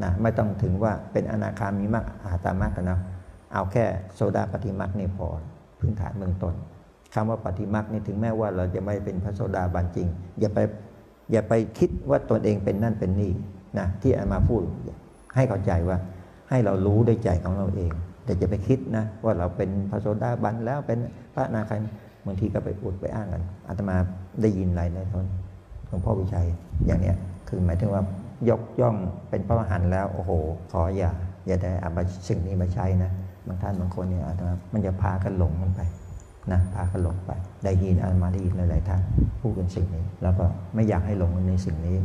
[0.03, 2.99] นะไม่ต้องถึงว่าเป็นอนาคามีมรรคอาตามรรคนะ
[3.53, 5.27] เอาแค่โซดาปฏิมรรคนี่พอ
[5.79, 6.55] พื้นฐานเบื้องต้น
[7.15, 10.07] คำว่าปฏิมรรคนี่ถึงแม้ว่าเราจะไม่เป็นพระโสดาบันจริง
[10.41, 10.59] อย่าไป
[11.33, 13.33] อย่าไปคิดว่าตนเองเป็นนั่นเป็นนี่
[13.79, 14.63] นะที่อามาพูด
[15.35, 15.99] ให้เข้าใจว่า
[16.51, 17.93] ให้เรารู้ด้วยใจของเราเอง
[18.27, 20.99] แต่จะไปคิดนะว่าเราเป็นพระโสดาบันแล้วเป็น
[21.35, 21.77] พระนาคา
[22.27, 23.97] บางทีก็ไปอุดไปอ้างกันอาตมา
[24.43, 25.27] ได้ยินหลายหลายคน
[25.89, 26.47] หลวงพ่อวิชัย
[26.87, 27.17] อย่างเนี้ย
[27.49, 28.03] คือหมายถึงว่า
[28.49, 28.97] ยกย่อง
[29.31, 30.31] เป็นพระมหันแล้วโอ้โห
[30.73, 31.11] ขออย่า
[31.47, 31.91] อย่าได้เอา
[32.29, 33.11] สิ่งนี้มาใช้นะ
[33.47, 35.81] บางท่านบางคนเนี่ยอาตมามันจะพากันหลงมันไป
[36.53, 37.31] นะพากันหลงไป
[37.65, 39.01] ได้ยินอาตมาได้ยินหลายๆท่าน
[39.41, 41.97] พูดกันสิ่งนี้ แล้วก็ไม่อยากให้หลงในสิ่งนี้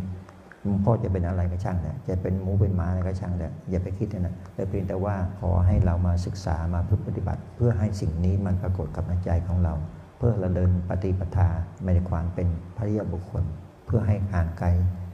[0.63, 9.73] หลวงพ่อจะเป็นอะไรก็ช่างเนี่ยจะเป็นหมูเป็นหมาอะไรก็ช่างแต่อย่าไปคิดนะแต่เพียงแต่ว่าขอให้เรามาศึกษามาพึ่งปฏิบัติ เพื่อให้สิ่งนี้มันปรากฏกับใจของเรา
[10.17, 11.49] เพื่อเราเดินปฏิปทา
[11.85, 12.47] ในความเป็น
[12.77, 13.43] พระยาบุคคล
[13.85, 14.67] เพื่อให้ห่างไกล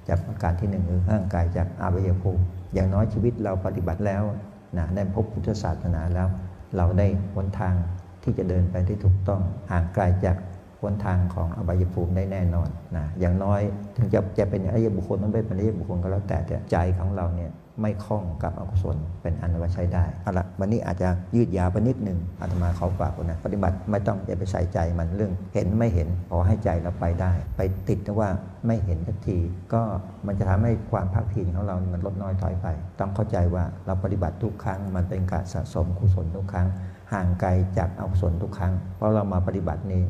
[0.08, 4.24] จากประการที่หนึ่งคือห่างไกลจากอาวัยภูมิอย่างน้อยชีวิตเราปฏิบัติแล้ว
[4.78, 6.28] นะได้พบพุทธศาสนาแล้ว
[6.76, 7.74] เราได้หนทาง
[8.24, 10.36] ที่จะเดินไปที่ถูกต้องห่างไกลจาก
[10.82, 13.62] หนทางของอบายภูมิได้แน่นอนนะอย่างน้อย
[13.98, 28.30] ถึงจะจะเป็นอริยบุคคลมันไม่เป็นอริยบุคคลก็แล้วแต่แต่ใจของเราเนี่ยไม่คล้องกับอกุศลเป็นอันว่าใช้ได้เอาละวันนี้อาจจะยืดยาวไปนิดหนึ่งอาตมาเขาฝากนะปฏิบัติไม่ต้องอย่าไปใส่ใจมันเรื่องเห็นไม่เห็นขอให้ใจเราไปได้ ไปติดว่า
[28.68, 29.38] ไม่เห็นสักที
[29.74, 29.82] ก็
[30.28, 32.68] มันจะทำให้ความภาคเพียรของเรามันลดน้อยถอยไป
[33.00, 36.68] ต้องเข้าใจว่าเราปฏิบัติทุกครั้ง มันเป็นการสะสมกุศลทุกครั้ง
[37.14, 40.04] ห่างไกลจากอกุศลทุกครั้งเพราะเรามาปฏิบัตินี้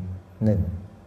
[0.44, 0.60] หนึ่ง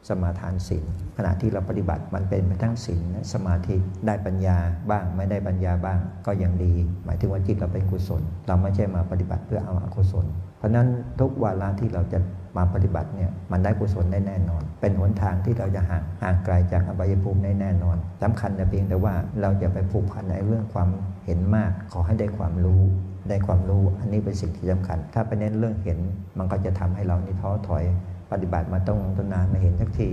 [0.10, 0.86] สมาทานศีล
[1.18, 4.58] ขณะที่เราปฏิบัติมันเป็นไปทั้งศีลสมาธิได้ปัญญา
[4.90, 6.74] บ้างไม่ได้ปัญญาบ้างก็ยังดี
[7.06, 10.26] หมายถึงว่าจิตเราเป็นกุศล เราไม่ใช่มาปฏิบัติเพื่อเอาอกุศล
[10.58, 10.88] เพราะนั้น
[11.20, 12.20] ทุกวาระที่เราจะ
[12.58, 20.90] มาปฏิบัติเนี่ยมันได้กุศลได้แน่นอน เป็นหนทางที่เราจะห่างห่างไกลจากอบายภูมิได้แน่นอนสำคัญแต่เพียงแต่ว่าเราจะไปผูกพันในเรื่องความ
[21.26, 22.82] เห็นมาก ขอให้ได้ความรู้
[23.30, 26.00] ได้ความรู้อันนี้เป็นสิ่งที่สำคัญ ถ้าไปเน้นเรื่องเห็น
[26.38, 27.84] มันก็จะทำให้เรานี่ท้อถอย
[28.32, 30.10] ปฏิบัติมาต้องต้นนานไม่เห็นสักที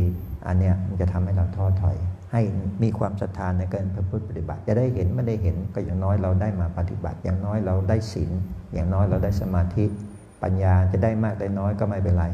[0.46, 1.96] อันเนี้ยมันจะทำให้เราท้อถอย
[2.32, 2.40] ให้
[2.82, 8.30] มีความศรัทธาในการประพฤติปฏิบัติ จะได้เห็นไม่ได้เห็นก็อย่างน้อยเราได้มาปฏิบัติ อย่างน้อยเราได้ศีล
[8.74, 9.84] อย่างน้อยเราได้สมาธิ
[10.42, 12.24] ปัญญาจะได้มากได้น้อยก็ไม่เป็นไร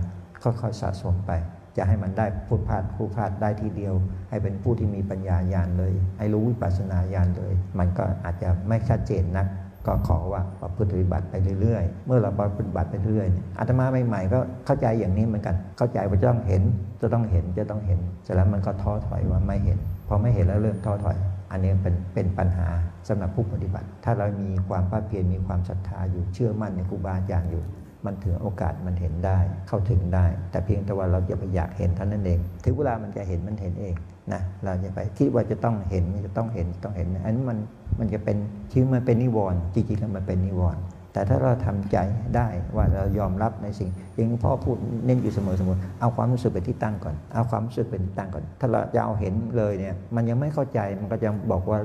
[0.42, 1.30] ค่อยๆสะสมไป
[1.76, 3.94] จะให้มันได้พูดพลาดพูดพลาดได้ทีเดียว
[4.30, 9.46] ให้เป็นผู้ที่มีปัญญาญาณเลย ให้รู้วิปัสสนาญาณเลย มันก็อาจจะไม่ชัดเจนนัก
[9.86, 16.62] ก็ขอว่าประพฤติปฏิบัติไปเรื่อยๆ เมื่อเราปฏิบัติไปเรื่อยๆอาตมาใหม่ๆก็เข้าใจอย่างนี้เหมือนกัน เข้าใจว่าจะต้องเห็น
[17.02, 21.16] จะต้องเห็นจะต้องเห็นเสร็จแล้วมันก็ท้อถอยว่าไม่เห็นพอไม่เห็นแล้วเริ่มท้อถอย
[21.50, 22.68] อันนี้เป็นเป็นปัญหา
[23.08, 27.64] สำหรับผู้ปฏิบัติ ถ้าเรามีความภาคเพียรมีความศรัทธาอยู่เชื่อมั่นในครูบาอาจารย์อยู่
[28.04, 33.94] มันถึงโอกาสมันเห็นได้เข้าถึงได้ แต่เพียงแต่ว่าเราจะไปอยากเห็นเท่านั้นเองถึงเวลามันจะเห็นมันเห็นเอง
[34.32, 37.58] นะเราจะไปคิดว่าจะต้องเห็นจะต้องเห็นต้องเห็นอันนี้มัน
[38.00, 38.36] มันจะเป็น
[38.72, 41.96] ชื่อมันเป็นนิวรณ์จริงๆแล้วมันเป็นนิวรณ์แต่ถ้าเราทำใจ
[42.36, 44.76] ได้ว่าเรายอมรับในสิ่งอย่างพ่อพูด
[45.06, 51.78] เน้นอยู่เสมอๆเอาความรู้สึกเป็นที่ตั้งก่อนเอาความรู้สึกเป็นที่ตั้งก่อน ถ้าเราจะเอาเห็นเลยเนี่ยมันยังไม่เข้าใจมันก็จะบอกว่า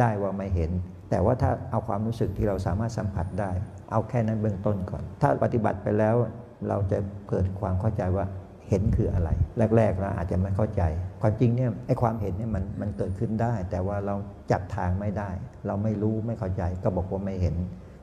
[0.00, 0.70] ได้ว่าไม่เห็น
[1.10, 3.50] แต่ว่าถ้าเอาความรู้สึกที่เราสามารถสัมผัสได้
[3.90, 6.14] เอาแค่นั้นเบื้องต้นก่อน ถ้าปฏิบัติไปแล้ว
[6.68, 6.98] เราจะ
[7.28, 8.26] เกิดความเข้าใจว่า
[8.68, 9.30] เห็นคืออะไร
[9.76, 10.82] แรกๆเราอาจจะไม่เข้าใจ
[11.20, 14.14] ความจริงเนี่ยไอ้ความเห็นเนี่ยมันมันเกิดขึ้นได้ แต่ว่าเรา
[14.52, 15.30] จับทางไม่ได้
[15.66, 17.56] เราไม่รู้ไม่เข้าใจก็บอกว่าไม่เห็น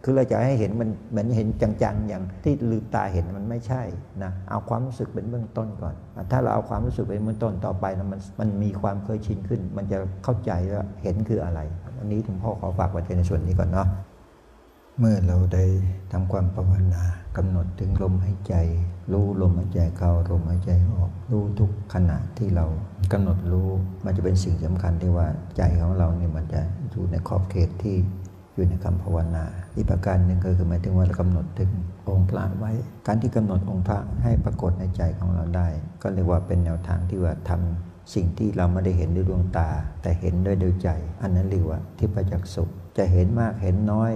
[0.03, 1.47] คือเราจะให้เห็นมันเหมือนเห็น
[1.83, 3.83] จังๆ อย่างที่ลืมตาเห็นมันไม่ใช่
[4.23, 5.95] นะเอาความรู้สึกเป็นเบื้องต้นก่อน
[6.31, 11.59] ถ้าเราเอาความรู้สึกเป็นเบื้องต้นต่อไปแล้วมันมันมีความเคยชินขึ้น มันจะเข้าใจว่าเห็นคืออะไร
[11.99, 13.87] อันนี้ถึงพ่อขอฝากไว้ในส่วนนี้ก่อนเนาะ
[14.99, 15.65] เมื่อเราได้
[16.11, 17.03] ทำความภาวนา
[17.37, 18.55] กำหนดถึงลมหายใจ
[19.13, 22.65] รู้ลมหายใจเข้าลมหายใจออก รู้ทุกขณะที่เรา
[23.13, 23.69] กำหนดรู้
[24.05, 26.61] มันจะเป็นสิ่งสำคัญที่ว่าใจของเราเนี่ยมันจะ
[26.91, 27.95] อยู่ในขอบเขตที่
[28.53, 31.71] อยู่ในคำภาวนา อีกประการหนึ่งก็คือหมายถึงว่าเรากำหนดถึง
[32.09, 32.71] องค์พระไว้
[33.07, 35.67] การที่กำหนดองค์พระให้ปรากฏในใจของเราได้
[36.01, 39.69] ก็เรียกว่าเป็นแนวทางที่ว่าทำสิ่งที่เราไม่ได้เห็นด้วยดวงตา
[40.01, 40.89] แต่เห็นด้วยดวงใจ
[41.21, 42.63] อันนั้นเรียกว่าทิพจักสุ
[42.97, 44.11] จะเห็นมากเห็นน้อย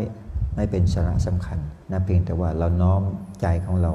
[0.56, 1.60] ไม่เป็นสาระสำคัญ
[1.92, 3.02] นะเพียงแต่ว่าเราน้อม
[3.42, 3.94] ใจของเรา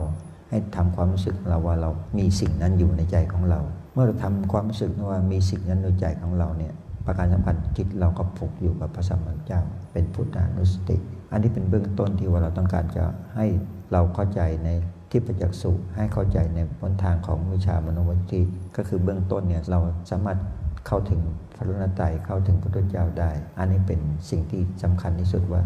[0.51, 3.61] ให้ทำความรู้สึกเราว่าเรามีสิ่งนั้นอยู่ในใจของเรา
[3.92, 6.73] เมื่อเราทำความรู้สึกว่ามีสิ่งนั้นในใจของเราเนี่ย
[7.07, 9.61] ประการสำคัญจิตเราก็ผูกอยู่กับพระสัมมาสัมพุทธเจ้า
[9.92, 10.97] เป็นพุทธานุสติ
[11.33, 13.05] อันนี้เป็นเบื้องต้นที่ว่าเราต้องการจะ
[13.37, 13.47] ให้
[13.92, 14.68] เราเข้าใจใน
[15.11, 18.40] ที่ประจักษ์สุให้เข้าใจในหนทางของวิชามโนวิธี
[18.77, 19.79] ก็คือเบื้องต้นเนี่ยเรา
[20.11, 20.38] สามารถ
[20.87, 21.21] เข้าถึง
[21.57, 25.62] พระรนตรัยเข้าถึงพระพุทธเจ้าได้ อันนี้เป็นสิ่งที่สำคัญที่สุดว่า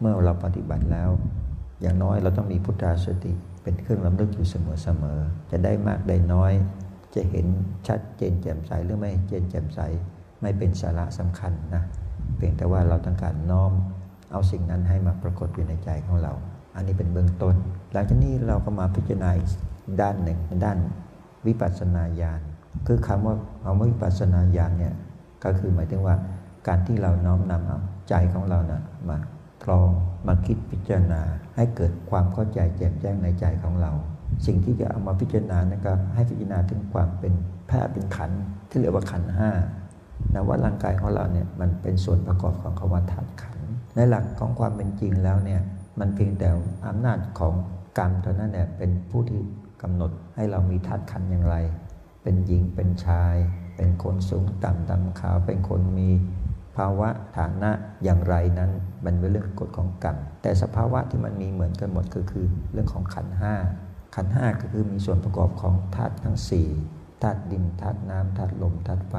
[0.00, 1.10] เมื่อเราปฏิบัติแล้ว
[1.80, 3.32] อย่างน้อยเราต้องมีพุทธาสติ
[3.62, 6.52] เป็นเครื่องลำลึกอยู่เสมอๆจะได้มากได้น้อย
[7.14, 7.46] จะเห็น
[7.88, 9.80] ชัดเจนแจ่มใสหรือไม่เจนแจ่มใส
[10.40, 11.82] ไม่เป็นสาระสำคัญนะ
[12.36, 13.72] เพียงแต่ว่าเราต้องการน้อม
[14.32, 16.32] เอาสิ่งนั้นให้มาปรากฏอยู่ในใจของเรา
[16.74, 17.54] อันนี้เป็นเบื้องต้น
[17.92, 19.30] หลังจากนี้เราก็มาพิจารณา
[20.00, 20.78] ด้านหนึ่งด้าน
[21.46, 22.40] วิปัสสนาญาณ
[22.86, 24.94] คือคำว่าคำว่าวิปัสสนาญาณเนี่ย
[25.44, 26.16] ก็คือหมายถึงว่า
[26.68, 27.78] การที่เราน้อมนำเอา
[28.08, 29.18] ใจของเรานะมา
[29.66, 29.88] ตรอง
[30.26, 31.22] มาคิดพิจารณา
[31.56, 33.92] ให้เกิดความเข้าใจแจ่มแจ้งในใจของเรา
[34.46, 37.32] สิ่งที่จะเอามาพิจารณานะครับให้พิจารณาถึงความเป็น
[37.66, 38.30] แพทย์เป็นขัน
[38.68, 39.50] ที่เรียกว่าขันห้า
[40.32, 43.56] นะว่าร่างกายของเราเนี่ยมันเป็นส่วนประกอบของคำว่าธาตุขัน
[43.94, 45.60] ในหลักของความเป็นจริงแล้วเนี่ย
[46.00, 46.48] มันเพียงแต่
[46.88, 47.54] อำนาจของ
[47.98, 49.40] กรรมเท่านั้นเนี่ยเป็นผู้ที่
[49.82, 51.56] กำหนดให้เรามีธาตุขันอย่างไร
[52.22, 53.36] เป็นหญิงเป็นชาย
[53.76, 56.10] เป็นคนสูงต่ำดำขาวเป็นคนมี
[56.76, 57.70] ภาวะฐานะ
[58.04, 58.70] อย่างไรนั้น
[59.04, 63.54] มันเป็นเรื่องกฎของกรรม แต่สภาวะที่มันมีเหมือนกันหมดก็คือเรื่องของขันห้า
[64.16, 66.68] ขันห้าก็คือมีส่วนประกอบของธาตุทั้งสี่
[67.22, 69.14] ธาตุดินธาตุน้ำธาตุลมธาตุไฟ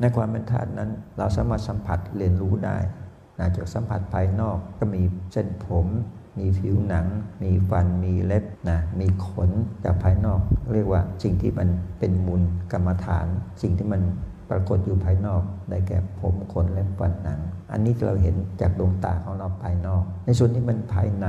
[0.00, 2.78] ในความเป็นธาตุนั้นเราสามารถสัมผัสเรียนรู้ได้
[3.38, 5.86] นะจากสัมผัสภายนอกก็มีเส้นผม
[6.38, 7.06] มีผิวหนัง
[7.42, 9.50] มีฟันมีเล็บนะมีขน
[9.84, 10.40] จากภายนอก
[10.74, 13.26] เรียกว่าสิ่งที่มันเป็นมูลกรรมฐาน
[13.62, 14.02] สิ่งที่มัน
[14.50, 17.40] ปรากฏอยู่ภายนอกได้แก่ผมขนเล็บฟันหนัง
[17.72, 21.26] อันนี้เราเห็นจากดวงตาของเราภายนอก ในส่วนที่มันภายใน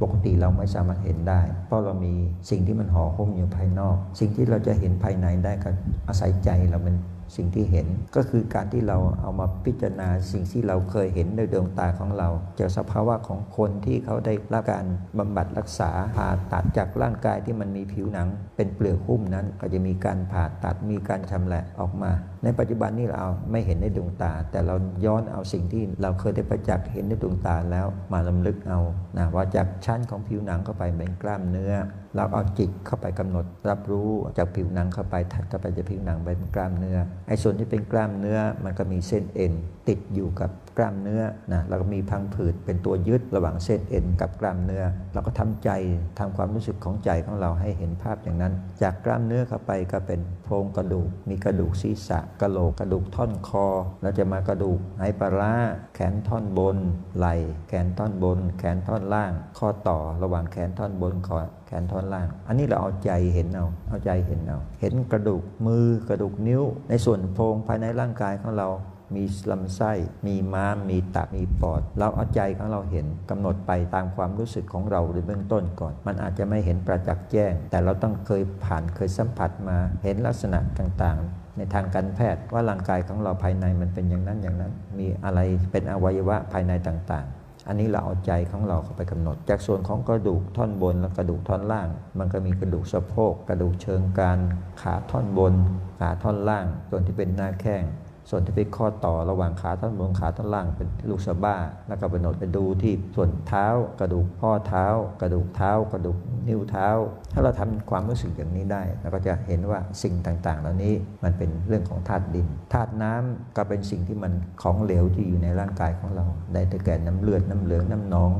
[0.00, 2.14] ปกติเราไม่สามารถเห็นได้ เพราะเรามี
[2.50, 5.70] สิ่งที่มันห่อหุ้มอยู่ภายนอก สิ่งที่เราจะเห็นภายในได้ก็
[6.08, 6.96] อาศัยใจเราเป็น
[7.36, 14.86] สิ่งที่เห็นก็คือการที่เราเอามาพิจารณาสิ่งที่เราเคยเห็นในดวงตาของเราจากสภาวะของคนที่เขาได้รับการ
[15.18, 22.10] บำบัดรักษาผ่าตัดจากร่างกายที่มันมีผิวหนัง เป็นเปลือกหุ้มนั้น ก็จะมีการผ่าตัดมีการชำแหละออกมา
[22.46, 28.80] ในปัจจุบันนี้เราไม่เห็นในดวงตา แต่เราย้อนเอาสิ่งที่เราเคยได้ประจักษ์เห็นในดวงตาแล้วมาลำลึกเอา
[29.18, 31.72] นะว่าจากชั้นของผิวหนังเข้าไปเป็นกล้ามเนื้อ
[32.16, 39.52] เราเอาจิตเข้าไปกำหนดรับรู้จากผิวหนังเข้าไปถัดเข้าไปจากผิวหนังไปเป็นกล้ามเนื้อไอ้ส่วนที่เป็นกล้ามเนื้อมันก็มีเส้นเอ็น
[39.88, 45.70] ติดอยู่กับ กล้ามเนื้อนะแล้วก็มีพังผืดเป็นตัวยึดระหว่างเส้นเอ็นกับกล้ามเนื้อ เราก็ทำใจ
[46.18, 53.66] ทำความรู้สึกของใจของเราให้เห็นภาพอย่างนั้น จากกล้ามเนื้อเข้าไปก็เป็นโครงกระดูก มีกระดูกศีรษะกระโหลกกระดูกท่อนคอ
[54.02, 55.52] แล้วจะมากระดูกไหปลาร้า
[55.94, 56.76] แขนท่อนบน
[57.16, 57.34] ไหล่
[57.68, 61.36] แขนท่อนบน แขนท่อนล่าง ข้อต่อระหว่างแขนท่อนบนคอ
[61.66, 68.68] แขนท่อนล่าง อันนี้เราเอาใจเห็นเอา เอาใจเห็นเอา เห็นกระดูกมือกระดูกนิ้ว ในส่วนโพรงภายในร่างกายของเรา
[69.14, 69.92] มีลำไส้
[70.26, 85.40] มีม้าม มีตับ มีปอด เราเอาใจของเราเห็นกำหนดไปตามความรู้สึกของเราในเบื้องต้นก่อน มันอาจจะไม่เห็นประจักษ์แจ้ง แต่เราต้องเคยผ่านเคยสัมผัสมาเห็นลักษณะต่างๆในทางการแพทย์ว่าร่างกายของเราภายในมันเป็นอย่างนั้นอย่างนั้น มีอะไร
[85.72, 91.88] เป็นอวัยวะภายในต่างๆ อันนี้เราเอาใจของเราเข้าไปกำหนด จากส่วนของกระดูกท่อนบนและกระดูกท่อนล่าง
[92.18, 94.38] มันก็มีกระดูกสะโพก กระดูกเชิงการ
[94.82, 95.54] ขาท่อนบน
[96.00, 97.82] ขาท่อนล่าง ส่วนที่เป็นหน้าแข้ง
[98.30, 101.56] ส่วนที่เป็นข้อต่อระหว่างขาท่อนบนขาท่อนล่างเป็นลูกสะบ้า
[101.88, 103.66] แล้วก็ไปนดไปดูที่ส่วนเท้า
[104.00, 104.86] กระดูกข้อเท้า
[105.20, 106.88] กระดูกเท้า กระดูกนิ้วเท้า
[107.32, 118.32] ถ้าเราทำความรู้สึกอย่างนี้ได้เราก็จะเห็นว่าสิ่งต่างๆ เหล่านี้มันเป็นเรื่องของธาตุดินธาตุน้ำก็เป็นสิ่งที่มันของเหลวที่อยู่ในร่างกายของเรา ได้แก่น้ำเลือดน้ำเหลืองน้ำหนอง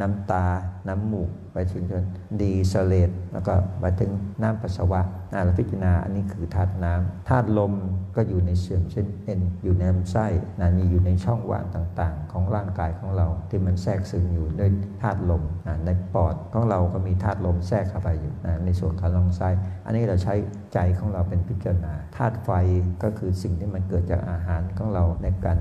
[0.00, 0.46] น้ำตา
[0.88, 2.04] น้ำมูก ไปถึงจน
[2.42, 4.10] ดีเสเลตแล้วก็ไปถึง
[4.42, 5.00] น้ำปัสสาวะ
[5.32, 7.72] น่าเราพิจารณาอันนี้คือธาตุน้ำธาตุลม
[8.16, 10.26] ก็อยู่ในเสื่อมเช่นเอ็นอยู่ในลำไส้
[10.60, 14.70] นะมีอยู่ในช่องว่างต่างๆ ของร่างกายของเราที่มันแทรกซึมอยู่ด้วย
[15.02, 19.48] ธาตุลมนะในปอดของเราก็มีธาตุลมแทรกเข้าไปอยู่นะในส่วนของลำไส้
[19.84, 20.34] อันนี้เราใช้
[20.74, 22.50] ใจของเราเป็นพิจารณาธาตุไฟ
[23.02, 25.58] ก็คือสิ่งที่มันเกิดจากอาหารของเราในการ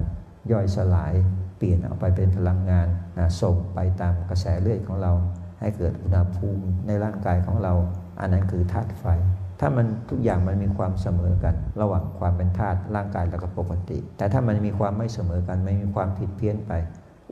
[0.52, 1.14] ย่อยสลาย
[1.58, 5.14] เปลี่ยนเอาไปเป็นพลังงานนะส่งไปตามกระแสเลือดของเรา
[5.60, 7.74] ให้เกิดอุณหภูมิในร่างกายของเรา
[8.20, 9.06] อันนั้นคือธาตุไฟ
[9.64, 16.72] ถ้ามันทุกอย่างมันมีความเสมอกัน ระหว่างความเป็นธาตุร่างกายแล้วก็ปกติ แต่ถ้ามันมีความไม่เสมอกันไม่มีความผิดเพี้ยนไป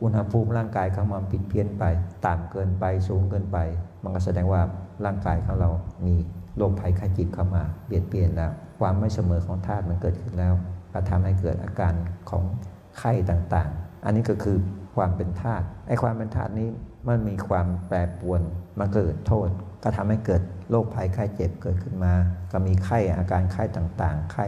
[0.04, 1.84] อุณหภูมิร่างกายของมันผิดเพี้ยนไป
[2.26, 3.58] ต่ำเกินไปสูงเกินไป
[4.04, 4.62] มันก็แสดงว่า
[5.06, 5.70] ร่างกายของเรา
[6.06, 6.16] มี
[6.58, 10.54] โรคภัยไข้จิตเข้ามาเปลี่ยนเปลี่ยนแล้ว ความไม่เสมอของธาตุมันเกิดขึ้นแล้ว
[10.94, 11.94] ก็ทำให้เกิดอาการ
[12.30, 12.44] ของ
[13.00, 14.58] ไข้ต่างๆ อันนี้ก็คือ
[14.96, 16.70] ความเป็นธาตุไอ้ความเป็นธาตุนี้
[17.08, 18.42] มันมีความแปรปรวน
[18.80, 19.50] มาเกิดโทษ
[19.84, 22.14] ก็ทำให้เกิดโรคภัยไข้เจ็บเกิดขึ้นมา
[22.52, 24.46] ก็มีไข้อาการไข้ต่างๆ ไข้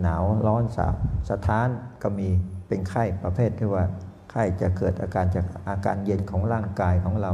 [0.00, 0.86] หนาวร้อนสา
[1.28, 1.68] สะท้าน
[2.02, 2.28] ก็มี
[2.68, 3.84] เป็นไข้ประเภทที่ว่า
[4.30, 7.32] ไข้จะเกิดอาการจากอาการเย็นของร่างกายของเรา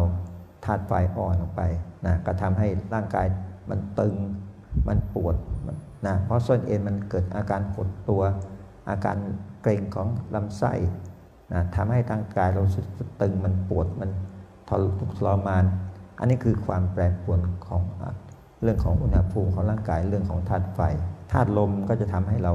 [0.64, 1.62] ธาตุไฟอ่อนออกไป
[2.06, 3.26] นะก็ทำให้ร่างกาย
[3.70, 4.14] มันตึง
[4.88, 5.36] มันปวด
[6.06, 8.22] นะเพราะส้นเอ็นมันเกิดอาการหดตัว
[8.90, 9.16] อาการ
[9.62, 10.72] เกร็งของลำไส้
[11.52, 12.86] นะทำให้ร่างกายเราสึก
[13.22, 14.10] ตึงมันปวดมัน
[14.68, 14.72] ท
[15.26, 15.64] รมาน
[16.24, 17.82] อันนี้คือความแปรปรวนของ
[18.62, 20.80] เรื่องของอุณหภูมิของร่างกายเรื่องของธาตุไฟ
[21.32, 22.52] ธาตุลมก็จะทำให้เรา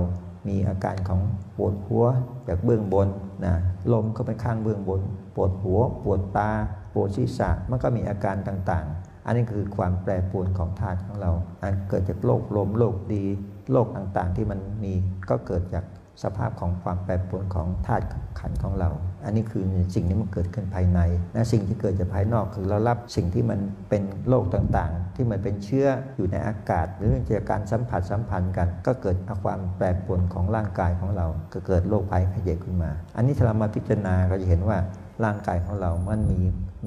[0.47, 1.21] มีอาการของ
[1.57, 2.05] ปวดหัว
[2.47, 3.07] จากเบื้องบน
[3.45, 3.55] นะ
[3.93, 5.01] ลมก็ไปข้างเบื้องบน
[5.35, 6.51] ปวดหัว ปวดตา
[6.93, 13.25] ปวดศีรษะมันก็มีอาการต่างๆ อันนี้คือความแปรปรวนของธาตุของเราอันเกิดจากโรคลมโรคดี
[13.71, 14.93] โรคต่างๆที่มันมี
[15.29, 15.85] ก็เกิดจาก
[16.23, 18.05] สภาพของความแปรปรวนของธาตุ
[18.39, 18.91] ขันของเรา
[19.25, 19.63] อันนี้คือ
[19.95, 20.99] สิ่งที่มันเกิดขึ้นภายใน
[21.33, 34.77] และสิ่งที่เกิดจากภายนอกคือเรารับสิ่งที่มันเป็นโรคต่างๆ ที่มันเป็นเชื้ออยู่ในอากาศ หรือจากการสัมผัสสัมพันธ์กัน ก็เกิดความแปรปรวนของร่างกายของเรา ก็เกิดโรคภัยไข้เจ็บขึ้นมา อันนี้ถ้าเรามาพิจารณาเราจะเห็นว่า
[35.23, 36.41] ร่างกายของเรามันมี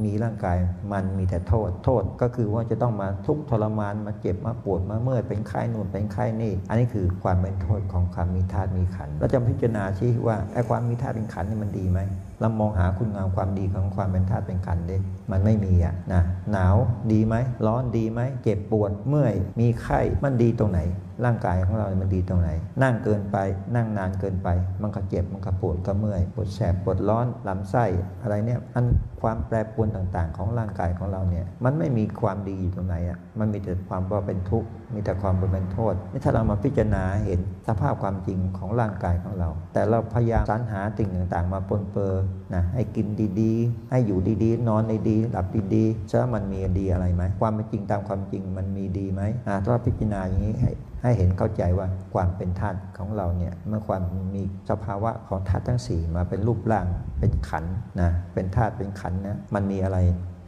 [0.04, 0.56] มีร่างกาย
[0.92, 12.00] มันมีแต่โทษ โทษก็คือว่าจะต้องมาทุกทรมานมาเจ็บมาปวดมาเมื่อยเป็นไข้นู่นเป็นไข้นี่ อันนี้คือความเป็นโทษของความมีธาตุมีขันเราจะพิจารณาชี้ว่าไอ้ความมีธาตุเป็นขันนี่มันดีไหม
[12.40, 14.96] เรามองหาคุณงามความดีของความเป็นธาตุเป็นขันธ์ดิ
[15.30, 16.76] มันไม่มีอะนะหนาว
[17.12, 17.34] ดีไหม
[17.66, 20.80] ร้อนดีไหมเจ็บปวดเมื่อยมีไข้มันดีตรงไหน
[21.24, 22.50] ร่างกายของเรามันดีตรงไหน
[22.82, 23.36] นั่งเกินไป
[23.74, 24.48] นั่งนานเกินไป
[24.82, 27.84] มันก็เจ็บ มันก็ปวด ก็เมื่อย ปวดแสบ ปวดร้อน ลำไส้
[28.22, 28.86] อะไรเนี่ย อัน
[29.22, 42.14] ความแปรปรวนต่างๆ ของร่างกายของเราเนี่ย มันไม่มีความดีอยู่ตรงไหนอะ มันมีแต่ความว่าเป็นทุกข์ มีแต่ความเป็นโทษ นี่ถ้าเรามาพิจารณาเห็นสภาพความจริงของร่างกายของเรา แต่เราพยายามสรรหาสิ่งต่างๆ มาปนเปื้อ
[42.54, 43.06] นะ ให้กิน
[43.40, 49.22] ดีๆ ให้อยู่ดีๆ นอนในดีหลับดีๆจะมันมีดีอะไรไหม ความเป็นจริงตามความจริงมันมีดีไหม
[49.64, 50.54] ถ้าเราพิจารณาอย่างนี้
[51.02, 54.02] ให้เห็นเข้าใจว่าความเป็นธาตุของเราเนี่ยเมื่อความ
[54.34, 56.86] มีสภาวะของธาตุทั้ง 4 มาเป็นรูปร่าง
[57.20, 57.64] เป็นขัน
[58.00, 59.98] นะเป็นธาตุเป็นขันนะมันมีอะไร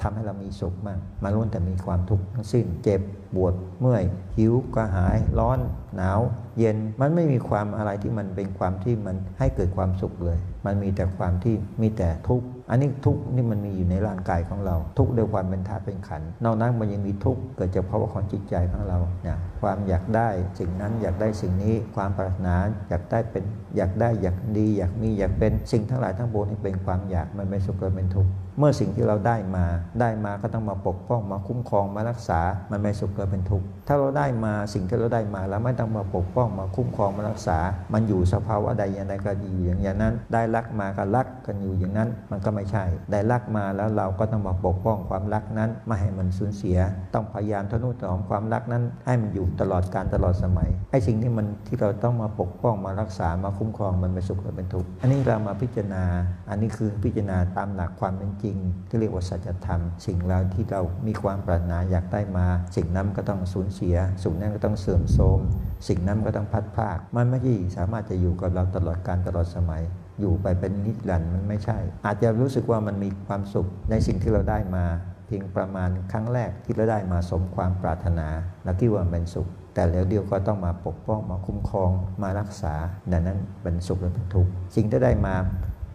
[0.02, 3.00] ทำให้เรามีสุขมากมาล้วนแต่มีความทุกข์ทั้งสิ้น เจ็บ
[3.34, 4.04] ปวดเมื่อย
[4.38, 5.58] หิวกระหาย ร้อน
[5.96, 6.20] หนาว
[6.58, 22.54] เย็นมันไม่มีความอะไรที่มันเป็นความที่มันให้เกิดความสุขเลย มันมีแต่ความที่มีแต่ทุกข์อันนี้ทุกข์นี่มันมีอยู่ในร่างกายของเรา ทุกข์ด้วยความเป็นธาตุเป็นขันนอกนั้นมันยังมีทุกข์เกิดจากภาวะของจิตใจของเราเนี่ย ความอยากได้สิ่งนั้นอยากได้สิ่งนี้ความปรารถนา
[22.88, 23.44] อยากได้เป็น
[23.76, 29.64] อยากได้อยากดีอยากมีอยากเป็นสิ่งทั้งหลายทั้งปวงนี่เป็นความอยากมันเป็นสุขและเป็นทุกข์เมื่อสิ่งที่เราได้มา
[30.00, 37.58] ได้มาก็ต้องมาปกป้องมาคุ้มครองมารักษา มันไม่สุขและเป็นทุกข์ถ้าเราได้มาสิ่งที่เราได้มาแล้วไม่ต้องมาปกป้องมาคุ้มครองมารักษา
[37.92, 46.78] มันอยู่สภาวะใดอย่างใดก็อยู่อย่างนั้น ได้รักมาก็รักกันอยู่อย่างนั้น มันก็ไม่ใช่ ได้รักมาแล้วเราก็ต้องมาปกป้องความรักนั้นไม่ให้มันสูญเสีย
[47.14, 56.04] ต้องพยายามทนุถนอมความรักนั้น ให้มันอยู่ตลอดการตลอดสมัยไอ้สิ่งที่มันที่เราต้องมาปกป้องมารักษามาคุ้มครองมันเป็นสุขหรือเป็นทุกข์อันนี้เรามาพิจารณา
[56.50, 58.56] อันนี้คือพิจารณาตามหลักความเป็นจริง
[58.88, 65.40] ที่เรียกว่าสัจธรรม สิ่งเราที่เรามีความปรารถนาอยากได้มา สิ่งนั้นก็ต้องสูญเสียสิ่งนั้นก็ต้องเสื่อมโทรม
[65.88, 69.82] สิ่งนั้นก็ต้องพัดภาคมันไม่ใช่สามารถจะอยู่กับเราตลอดการตลอดสมัย
[70.20, 74.84] อยู่ไปเป็นนิรันดร์มันไม่ใช่ อาจจะรู้สึกว่ามันมีความสุขในสิ่งที่เราได้มา
[75.26, 78.28] เพียงประมาณครั้งแรกที่เราได้มาสมความปรารถนา
[78.64, 81.90] และคิดว่าเป็นสุข แต่แล้วเดียวก็ต้องมาปกป้องมาคุ้มครอง
[82.22, 82.74] มารักษา
[83.12, 85.34] ดังนั้นเป็นสุขหรือเป็นทุกข์สิ่งที่ได้มา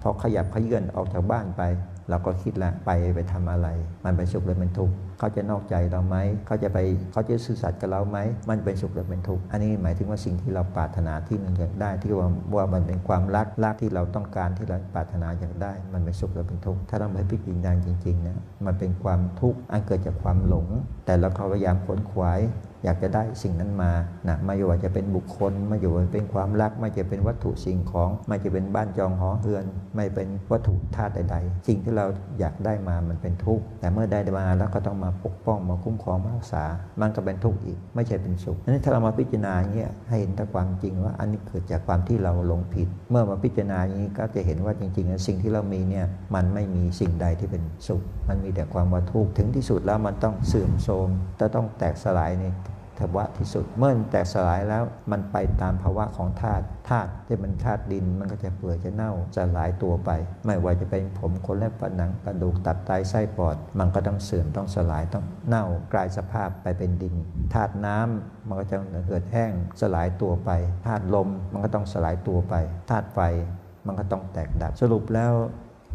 [0.01, 1.61] พอขยับขยื่นออกจากบ้านไป
[2.09, 3.67] เราก็คิดละไปไปทำอะไร
[4.05, 6.17] มันเป็นสุขหรือเป็นทุกข์เขาจะนอกใจเราไหม
[6.47, 6.77] เขาจะไป
[7.11, 8.17] เขาจะซื่อสัตย์กับเราไหม
[8.49, 20.67] มันเป็นสุขหรือเป็นทุกข์อันนี้หมายถึงว่าสิ่งที่เราปรารถนาที่มันอยากได้ที่ว่าว่ามันเป็นความรักรักที่เราต้องการที่เราปรารถนาอยากได้ มันเป็นสุขหรือเป็นทุกข์ถ้าเราไม่พิจารณาจริงๆนะมันเป็นความทุกข์อันเกิดจากความหลง
[21.05, 22.39] แต่เราพยายามขวนขวาย
[22.83, 23.91] อยากจะได้สิ่งนั้นมา
[24.27, 29.65] นะไม่ว่าจะเป็นบุคคล ไม่ว่าจะเป็นความรัก ไม่จะเป็นวัตถุสิ่งของ ไม่จะเป็นบ้านจองหอเฮือน
[29.95, 32.05] ไม่เป็นวัตถุธาตุใดๆ สิ่งที่เรา
[32.39, 36.63] อยากได้มามันเป็นทุกข์ แต่เมื่อได้มาแล้วก็ต้องมาปกป้องมาคุ้มครองมารักษา
[37.01, 52.45] มันก็เป็นทุกข์อีก ไม่ใช่เป็นสุขอันนี้ถ้าเรามาพิจารณาอย่างนี้ให้เห็นแต่ความจริงว่าอันนี้เกิดจากความที่เราลงผิด เมื่อมาพิจารณาอย่างนี้ก็จะเห็นว่าจริงๆสิ่งที่เรามีเนี่ยมันไม่มีสิ่งใดที่เป็นสุข มันมีแต่ความว่าทุกข์ถึงที่สุดแล้วมันต้องเสื่อมโทรมจะต้องแตกสลายใน
[52.99, 60.09] ภาวะที่สุด เมื่อแตกสลายแล้วมันไปตามภาวะของธาตุธาตุที่มันธาตุดินมันก็จะเปื่อยจะเน่าจะหลายตัวไป
[60.45, 67.15] ไม่ว่าจะเป็นผมขนและผนังกระดูกตับไตไส้ปอด มันก็ต้องเสื่อมต้องสลายต้องเน่ากลายสภาพไปเป็นดิน
[67.53, 70.51] ธาตุน้ำมันก็จะเกิดแห้งสลายตัวไป
[70.85, 72.55] ธาตุลมมันก็ต้องสลายตัวไป
[72.89, 73.19] ธาตุไฟ
[73.85, 75.33] มันก็ต้องแตกดับสรุปแล้ว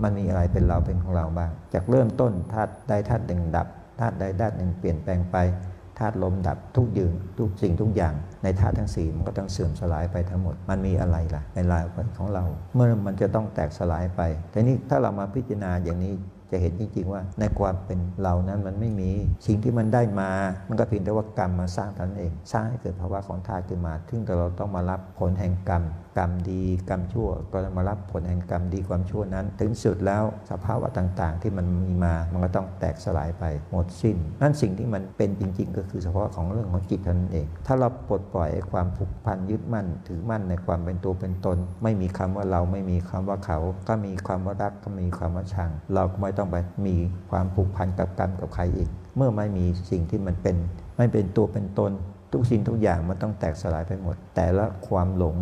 [0.03, 3.69] มันมีอะไรเป็นเราเป็นของเราบ้าง จากเริ่มต้นธาตุใดธาตุหนึ่งดับ
[4.01, 5.37] ธาตุใดธาตุหนึ่งเปลี่ยนแปลงไป
[5.99, 11.83] ธาตุลมดับทุกยืนทุกสิ่งทุกอย่างในธาตุทั้งสี่มันก็ต้องเสื่อมสลายไปทั้งหมด มันมีอะไรล่ะ ในลาย
[12.19, 16.15] ของเรา เมื่อมันจะต้องแตกสลายไป แต่นี้ถ้าเรามาพิจารณาอย่างนี้
[16.51, 19.11] จะเห็นจริงๆว่าในความเป็นเรานั้นมันไม่มี
[19.47, 20.31] สิ่งที่มันได้มา
[20.69, 25.83] มันก็เพียงแต่ว่ากรรมมาสร้างท่านเอง สร้างให้เกิดภาวะของธาตุขึ้นมาซึ่งเราต้องมารับผลแห่งกรรม
[26.17, 46.97] กรรมดีกรรมชั่วก็มารับผลแห่งกรรมดีความชั่วนั้น ถึงสุดแล้วสภาวะต่างๆ ที่มันมีมามันก็ต้องแตกสลายไปหมดสิ้น นั่นสิ่งที่มันเป็นจริง ๆ ก็คือเฉพาะของเรื่องของจิตท่านเอง ถ้าเราปลดปล่อยความผูกพันยึดมั่น ถือมั่นในความเป็นตัวเป็นตน ไม่มีคำว่าเราไม่มีคำว่าเขา ก็มีความว่ารักก็มีความว่าชัง เราก็ไม่ต้องไปมี
[47.31, 50.57] ความผูกพันกับกรรมกับใครอีก เมื่อไม่มีสิ่งที่มันเป็น
[50.97, 51.93] ไม่เป็นตัวเป็นตน
[52.33, 55.37] ทุกสิ่งทุกอย่างมันต้องแตกสลายไปหมด แต่ละความหลง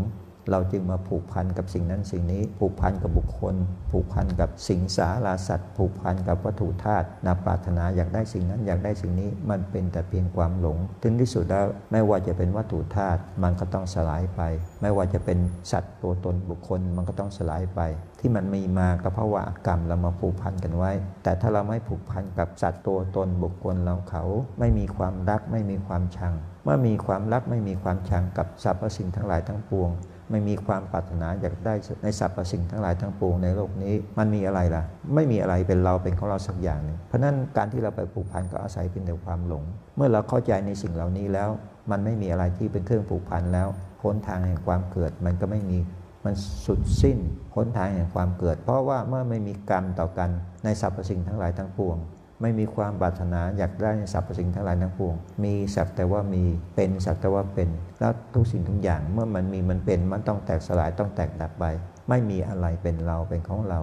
[0.50, 3.54] เราจึงมาผูกพันกับสิ่งนั้นสิ่งนี้ ผูกพันกับบุคคล
[3.90, 14.40] ผูกพันกับสิ่งสาราสัตว์ ผูกพันกับวัตถุธาตุนาปรารถนาอยากได้สิ่งนั้นอยากได้สิ่งนี้ มันเป็นแต่เพียงความหลง ถึงที่สุดแล้วไม่ว่าจะเป็นวัตถุธาตุมันก็ต้องสลายไป
[14.82, 15.38] ไม่ว่าจะเป็น
[15.72, 17.80] สัตว์ตัวตนบุคคลมันก็ต้องสลายไป
[18.20, 24.24] ที่มันมีมาก็เพราะว่ากรรมเรามาผูกพันกันไว้ แต่ถ้าเราไม่ผูกพันกับสัตว์ตัวตนบุคคลเราเขา
[24.58, 26.34] ไม่มีความรักไม่มีความชัง
[26.64, 29.90] เมื่อมีความรักไม่มีความชังกับสรรพสิ่งทั้งหลายทั้งปวง
[30.32, 34.82] ไม่มีความปรารถนาอยากได้ในสรรพสิ่งทั้งหลายทั้งปวงในโลกนี้มันมีอะไรล่ะ
[35.14, 39.64] ไม่มีอะไรเป็นเราเป็นของเราสักอย่างหนึ่งเพราะนั้นการที่เราไปผูกพันก็อาศัยเป็นแต่ความหลง
[39.96, 41.48] เมื่อเราเข้าใจในสิ่งเหล่านี้แล้ว
[41.90, 43.68] มันไม่มีอะไรที่เป็นเครื่องผูกพันแล้ว
[44.00, 45.78] พ้นทางแห่งความเกิดมันก็ไม่มี
[46.24, 46.34] มัน
[46.66, 47.18] สุดสิ้น
[47.54, 50.30] พ้นทางแห่งความเกิด เพราะว่าเมื่อไม่มีกรรมต่อกัน
[50.64, 51.96] ในสรรพสิ่งทั้งหลายทั้งปวง
[52.42, 55.14] ไม่มีความปรารถนาอยากได้ในสรรพสิ่งทั้งหลายทั้งปวง
[55.44, 56.44] มีสักแต่ว่ามี
[56.76, 57.68] เป็นสักแต่ว่าเป็น
[58.00, 61.64] แล้วทุกสิ่งทุกอย่างเมื่อมันมีมันเป็นมันต้องแตกสลายต้องแตกดับไป
[62.08, 63.80] ไม่มีอะไรเป็นเราเป็นของเรา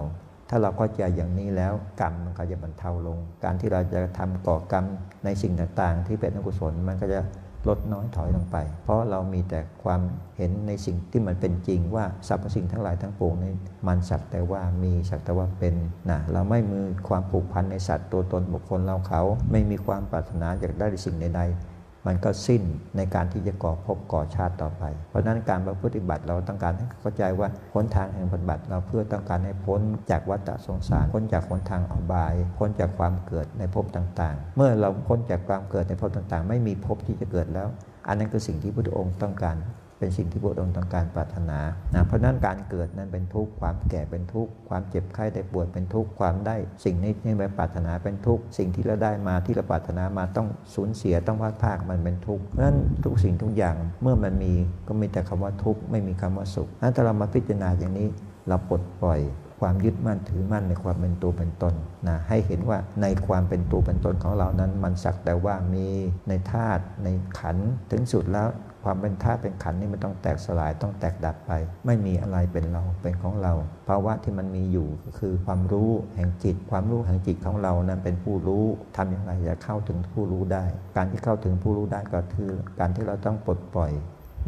[0.48, 4.84] ถ้าเราเข้าใจอย่างนี้แล้วกรรมมันก็จะบรรเทาลง การที่เราจะทำก่อกรรม
[5.24, 7.20] ในสิ่งต่างๆ ที่เป็นอกุศลมันก็จะ
[7.68, 10.00] ลดน้อยถอยลงไป เพราะเรามีแต่ความ
[10.36, 13.54] เห็นในสิ่งที่มันเป็นจริงว่าสรรพสิ่งทั้งหลายทั้งปวงนี้
[13.86, 15.74] มันสักแต่ว่ามีสักแต่ว่าเป็น
[16.10, 21.69] นะเราไม่มีความผูกพันในสัตว์ตัวตนบุคคลเราเขา ไม่มีความปรารถนาอยากได้สิ่งใดๆ
[22.06, 22.62] มันก็สิ้น
[22.96, 29.80] ในการที่จะก่อภพก่อชาติต่อไป เพราะนั้นการปฏิบัติเราต้องการให้เข้าใจว่าพ้นทางแห่งปฏิบัติเราเพื่อต้องการให้พ้น
[30.10, 37.68] จากวัฏสงสาร พ้นจากหนทางอบาย พ้นจากความเกิดในภพต่างๆ เมื่อเราพ้นจากความเกิดในภพต่างๆ ไม่มีภพที่จะเกิดแล้ว
[38.08, 39.56] อันนั้นคือสิ่งที่พระพุทธองค์ต้องการ
[40.00, 41.58] เป็นสิ่งที่พระองค์ต้องการปรารถนา
[41.94, 54.52] นะเพราะนั้นการเกิดนั้นเป็นทุกข์ความแก่เป็นทุกข์ความเจ็บไข้ได้ป่วยเป็นทุกข์ความได้ สิ่งนี้ที่ไม่ปรารถนาเป็นทุกข์สิ่งที่เราได้มาที่เราปรารถนามาต้องสูญเสียต้องพลาดพาดมันเป็นทุกข์เพราะนั้นทุกสิ่งทุกอย่างเมื่อมันมี
[54.88, 58.08] ก็มีแต่คำว่าทุกข์ไม่มีคำว่าสุขนั้นถ้าเรามาพิจารณาอย่างนี้
[58.48, 59.20] เราปลดปล่อย
[59.60, 61.74] ความยึดมั่นถือมั่นในความเป็นตัวเป็นตน
[62.08, 65.86] นะให้เห็นว่าในความเป็นตัวเป็นตนของเรานั้น มันสักแต่ว่ามี
[66.28, 67.56] ในธาตุในขัน
[67.90, 68.48] ถึงสุดแล้ว
[68.84, 71.52] ความเป็นธาตุเป็นขันนี่มันต้องแตกสลายต้องแตกดับไป
[71.86, 73.52] ไม่มีอะไรเป็นเราเป็นของเรา
[73.88, 78.64] ภาวะที่มันมีอยู่ก็คือความรู้แห่งจิต ความรู้แห่งจิตของเรานั้นเป็นผู้รู้
[78.96, 80.64] ทำอย่างไรจะเข้าถึงผู้รู้ได้
[80.96, 82.50] การที่เข้าถึงผู้รู้ได้ก็คือ
[82.80, 83.92] การที่เราต้องปลดปล่อย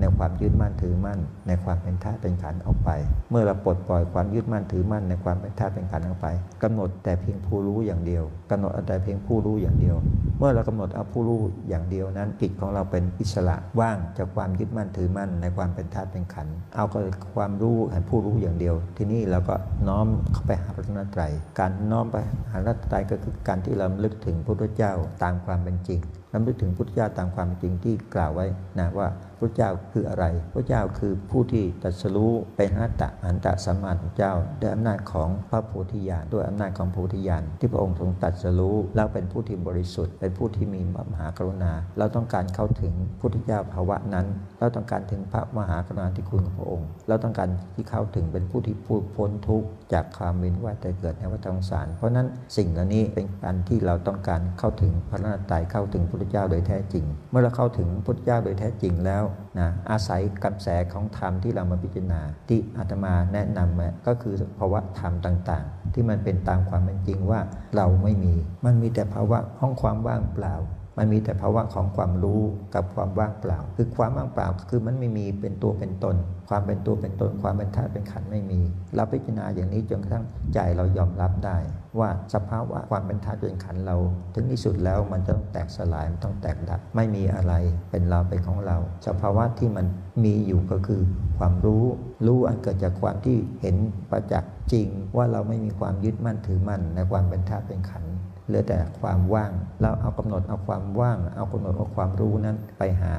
[0.00, 2.90] ในความยึดมั่นถือมั่น ในความเป็นธาตุเป็นขันออกไป
[3.30, 6.26] เมื่อเราปลดปล่อยความยึดมั่นถือมั่นในความเป็นธาตุเป็นขันออกไป
[6.62, 9.96] กำหนดแต่เพียงผู้รู้อย่างเดียวกำหนดแต่เพียงผู้รู้อย่างเดียว
[10.38, 16.98] เมื่อเรากำหนดเอาผู้รู้อย่างเดียวนั้นจิตของเราเป็นอิสระว่างจากความยึดมั่นถือมั่น ในความเป็นธาตุเป็นขันเอาก็
[17.34, 19.54] ความรู้แห่งผู้รู้อย่างเดียว ที่นี่เราก็
[19.88, 21.22] น้อมเข้าไปหาพระนัตไตร
[21.58, 22.16] การน้อมไป
[22.50, 26.00] หาพระนัตไตรก็คือการที่เราลึกถึงพระพุทธเจ้าตามความเป็นจริง
[26.34, 28.46] รำลึกถึงพุทธเจ้าตามความจริงที่กล่าวไว้
[28.78, 29.08] นะว่า
[29.42, 30.24] พระเจ้าคืออะไร
[30.54, 40.80] พระเจ้าคือผู้ที่ตรัสรู้เป็นอัตตะอันตะสัมมาสัมพุทธเจ้าด้วยอำนาจของพระโพธิญาณด้วยอำนาจของโพธิญาณที่พระองค์ทรงตรัสรู้แล้วเป็นผู้ที่บริสุทธิ์ เป็นผู้ที่มี
[41.12, 44.26] มหากรุณา เราต้องการเข้าถึงพุทธเจ้าภาวะนั้น
[44.58, 52.26] เราต้องการถึงพระมหากรุณาธิคุณของพระองค์ เราต้องการที่เข้าถึงเป็นผู้ที่พูดพ้นทุกข์จากความเวียนว่ายตายเกิดในวัฏสงสาร เพราะนั้น
[52.56, 59.22] สิ่งเหล่านี้เป็นการที่เราต้องการเข้าถึงพระนาตายเข้าถึงพุทธเจ้าโดยแท้จริง เมื่อเราเข้าถึงพุทธเจ้าโดยแท้จริงแล้ว
[59.58, 67.40] นะอาศัยกำแสของธรรมที่เรามาพิจารณา ที่อาตมาแนะนำก็คือภาวะธรรมต่างๆ ที่มันเป็นตามความเป็นจริงว่า
[67.76, 70.54] เราไม่มี มันมีแต่ภาวะห้องความว่างเปล่า
[70.98, 72.42] มันมีแต่ภาวะของความรู้
[72.74, 76.16] กับความว่างเปล่า คือความว่างเปล่าคือมันไม่มีเป็นตัวเป็นตน
[76.48, 78.60] ความเป็นตัวเป็นตน ความเป็นธาตุเป็นขันไม่มี
[78.94, 80.24] เราพิจารณาอย่างนี้จนกระทั่ง
[80.54, 81.58] ใจเรายอมรับได้
[81.98, 83.96] ว่าสภาวะความเป็นธาตุเป็นขันเรา
[84.34, 87.54] ถึงที่สุดแล้วมันจะต้องแตกสลายมันต้องแตกดับไม่มีอะไร
[87.90, 88.76] เป็นเราเป็นของเรา
[89.06, 89.86] สภาวะที่มัน
[90.24, 91.02] มีอยู่ก็คือ
[91.38, 91.84] ความรู้
[92.26, 93.76] รู้อันเกิดจากความที่เห็น
[94.10, 98.04] ประจักษ์จริง ว่าเราไม่มีความยึดมั่นถือมั่นในความเป็นธาตุเป็นขัน
[98.46, 103.12] เหลือแต่ความว่าง เราเอากำหนดเอาความว่าง เอากำหนดเอาความรู้นั้นไปหา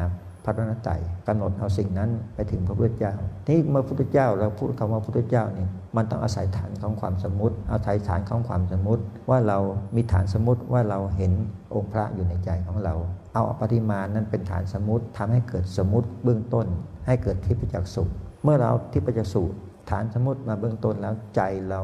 [0.45, 0.93] พระนัตไตร
[1.27, 3.13] กำหนดเอาสิ่งนั้นไปถึงพระพุทธเจ้า
[3.47, 9.57] นี่เมื่อพระพุทธเจ้าเราพูดคำว่าพุทธเจ้านี่มันต้องอาศัยฐานของความสมมติเอาฐานฐานของความสมมติ ว่าเรา
[9.95, 11.31] มีฐานสมมติว่าเราเห็น
[11.73, 12.95] องค์พระอยู่ในใจของเรา
[13.33, 16.67] เอาปริมาณนั้นเป็นฐานสมมติทำให้เกิดสมมติเบื้องต้น
[17.07, 18.03] ให้เกิดทิพยจักษุ
[18.43, 19.43] เมื่อเราทิพยจักษุ
[19.89, 21.81] ฐานสมมติมาเบื้องต้นแล้วใจเรา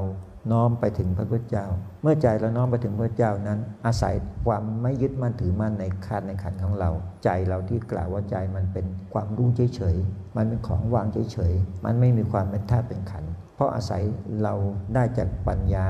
[0.51, 1.65] น้อมไปถึงพระพุทธเจ้า
[2.01, 4.15] เมื่อใจเราน้อมไปถึงพระเจ้านั้น อาศัย
[4.45, 6.89] ความไม่ยึดมั่นถือมั่นในคาดในขันของเรา
[7.23, 13.23] ใจเราที่กล่าวว่าใจมันเป็นความรู้เฉยๆมันเป็นของวางเฉยๆมันไม่มีความเป็นธาตุเป็นขัน
[13.55, 14.01] เพราะอาศัย
[14.43, 14.53] เรา
[14.95, 15.89] ได้จากปัญญา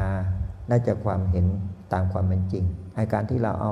[0.70, 1.46] ได้จากความเห็น
[1.94, 3.72] ตามความเป็นจริงในการที่เราเอา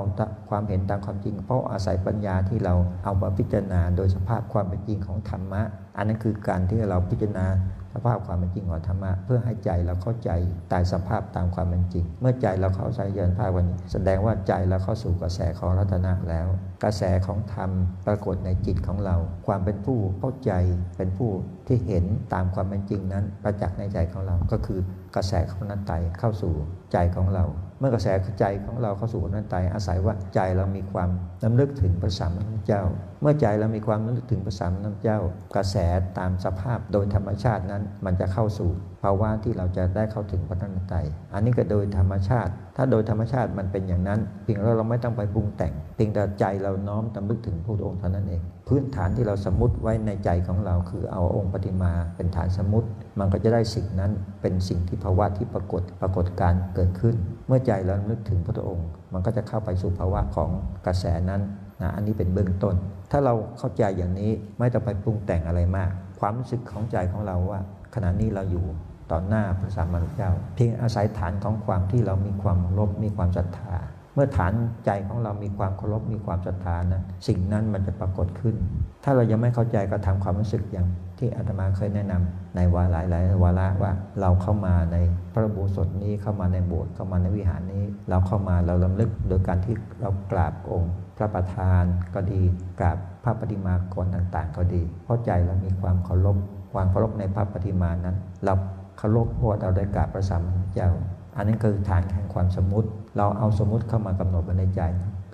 [0.50, 2.74] ความเห็นตามความจริง เพราะอาศัยปัญญาที่เรา
[3.04, 5.62] เอามาพิจารณาโดยสภาพความเป็นจริงของธรรมะ
[5.98, 7.46] อันนั้นคือการที่เราพิจารณา
[7.94, 10.32] สภาพความเป็นจริงของธรรมะเพื่อให้ใจเราเข้าใจ
[10.72, 16.48] ตายสภาพตามความเป็นจริง เมื่อใจเราเข้าใจเยันภาพวันนี้ แสดงว่าใจเราเข้าสู่กระแสของรัตนะแล้ว
[16.84, 17.72] กระแสของธรรม
[18.08, 19.16] ปรากฏในจิตของเรา
[19.48, 20.52] ความเป็นผู้เข้าใจ
[20.98, 21.32] เป็นผู้
[21.68, 24.80] ที่เห็นตามความเป็นจริงนั้น ประจักษ์ในใจของเราก็คือ
[25.16, 26.54] กระแสของนันไตเข้าสู่
[26.92, 27.46] ใจของเรา
[27.80, 28.08] เมื่อกระแส
[28.40, 31.10] ใจของเราเข้าสู่นัตตาอาศัยว่าใจเรามีความ
[31.44, 32.84] น้ำลึกถึงพระสัมมาสัมพุทธเจ้า
[33.22, 35.20] เมื่อใจเรามีความนำลึกถึงพระสัมมาสัมพุทธเจ้า
[35.56, 35.76] กระแส
[36.18, 38.70] ตามสภาพโดยธรรมชาตินั้นมันจะเข้าสู่
[39.04, 40.96] ภาวะที่เราจะได้เข้าถึงพระนัตไต
[41.34, 52.88] อันนี้ก็โดยธรรมชาติ ถ้าโดยธรรมชาติมันเป็นอย่างนั้นเพียงเราเราไม่ต้องไปปรุงแต่งเพียงแต่ใจเราน้อมตำลึกถึงพระองค์เท่านั้นเอง พื้นฐานที่เราสมมติไว้ในใจของเราคือเอาองค์ปฏิมาเป็นฐานสมมติ
[53.20, 54.12] มันก็จะได้สิ่งนั้น
[54.42, 57.16] เป็นสิ่งที่ภาวะที่ปรากฏปรากฏการเกิดขึ้น
[57.48, 60.50] เมื่อใจเรานึกถึงพระองค์ มันก็จะเข้าไปสู่ภาวะของ
[60.86, 61.42] กระแสนั้น
[61.82, 62.76] นะอันนี้เป็นเบื้องต้น
[63.12, 67.60] ถ้าเราเข้าใจอย่างนี้ไม่ต้องไปปรุงแต่งอะไรมาก ความรู้สึกของใจของเราว่า
[67.96, 68.66] ขณะนี้เราอยู่
[69.12, 73.74] ต่อหน้าพระสัมมาสัมพุทธเจ้า เพียงอาศัยฐานของความที่เรามีความรบมีความศรัทธา
[74.14, 74.54] เมื่อฐาน
[74.86, 78.56] ใจของเรามีความเคารพมีความศรัทธานะสิ่งนั้นมันจะปรากฏขึ้น
[79.04, 80.88] ถ้าเรายังไม่เข้าใจก็ทำความรู้สึกอย่าง
[81.20, 84.98] ที่อาตมาเคยแนะนำในวาระหลายวาระว่าเราเข้ามาใน
[85.34, 92.42] พระบูสดนี้เข้ามาในโบสถ์เข้ามาในวิหารนี้ เราเข้ามาเราลำลึกโดยการที่เรากราบองค์ พระประธานก็ดี
[92.80, 96.38] กราบพระปฏิมากรต่างๆ ก็ดี เพราะใจเรามีความเคารพ
[96.74, 98.54] ความเคารพในพระปฏิมานั้น เรา
[98.98, 100.90] เคารพเพราะเราได้กราบพระสัมมาสัมพุทธเจ้า
[101.36, 104.82] อันนั้นคือฐานแห่งความสมมติ เราเอาสมมติเข้ามากำหนดไว้ในใจ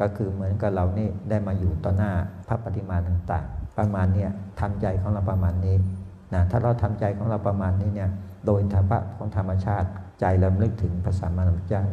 [0.02, 2.12] ก็คือเหมือนกับเรานี่ได้มาอยู่ต่อหน้า
[2.48, 4.30] พระปฏิมาต่างๆ ประมาณเนี้ย
[4.60, 5.76] ทำใจของเราประมาณนี้
[6.34, 8.10] นะถ้าเราทำใจของเราประมาณนี้เนี่ย
[8.46, 9.88] โดยธรรมะของธรรมชาติ
[10.20, 11.84] ใจเราลึกถึงพระสัมมาสัมพุทธเจ้า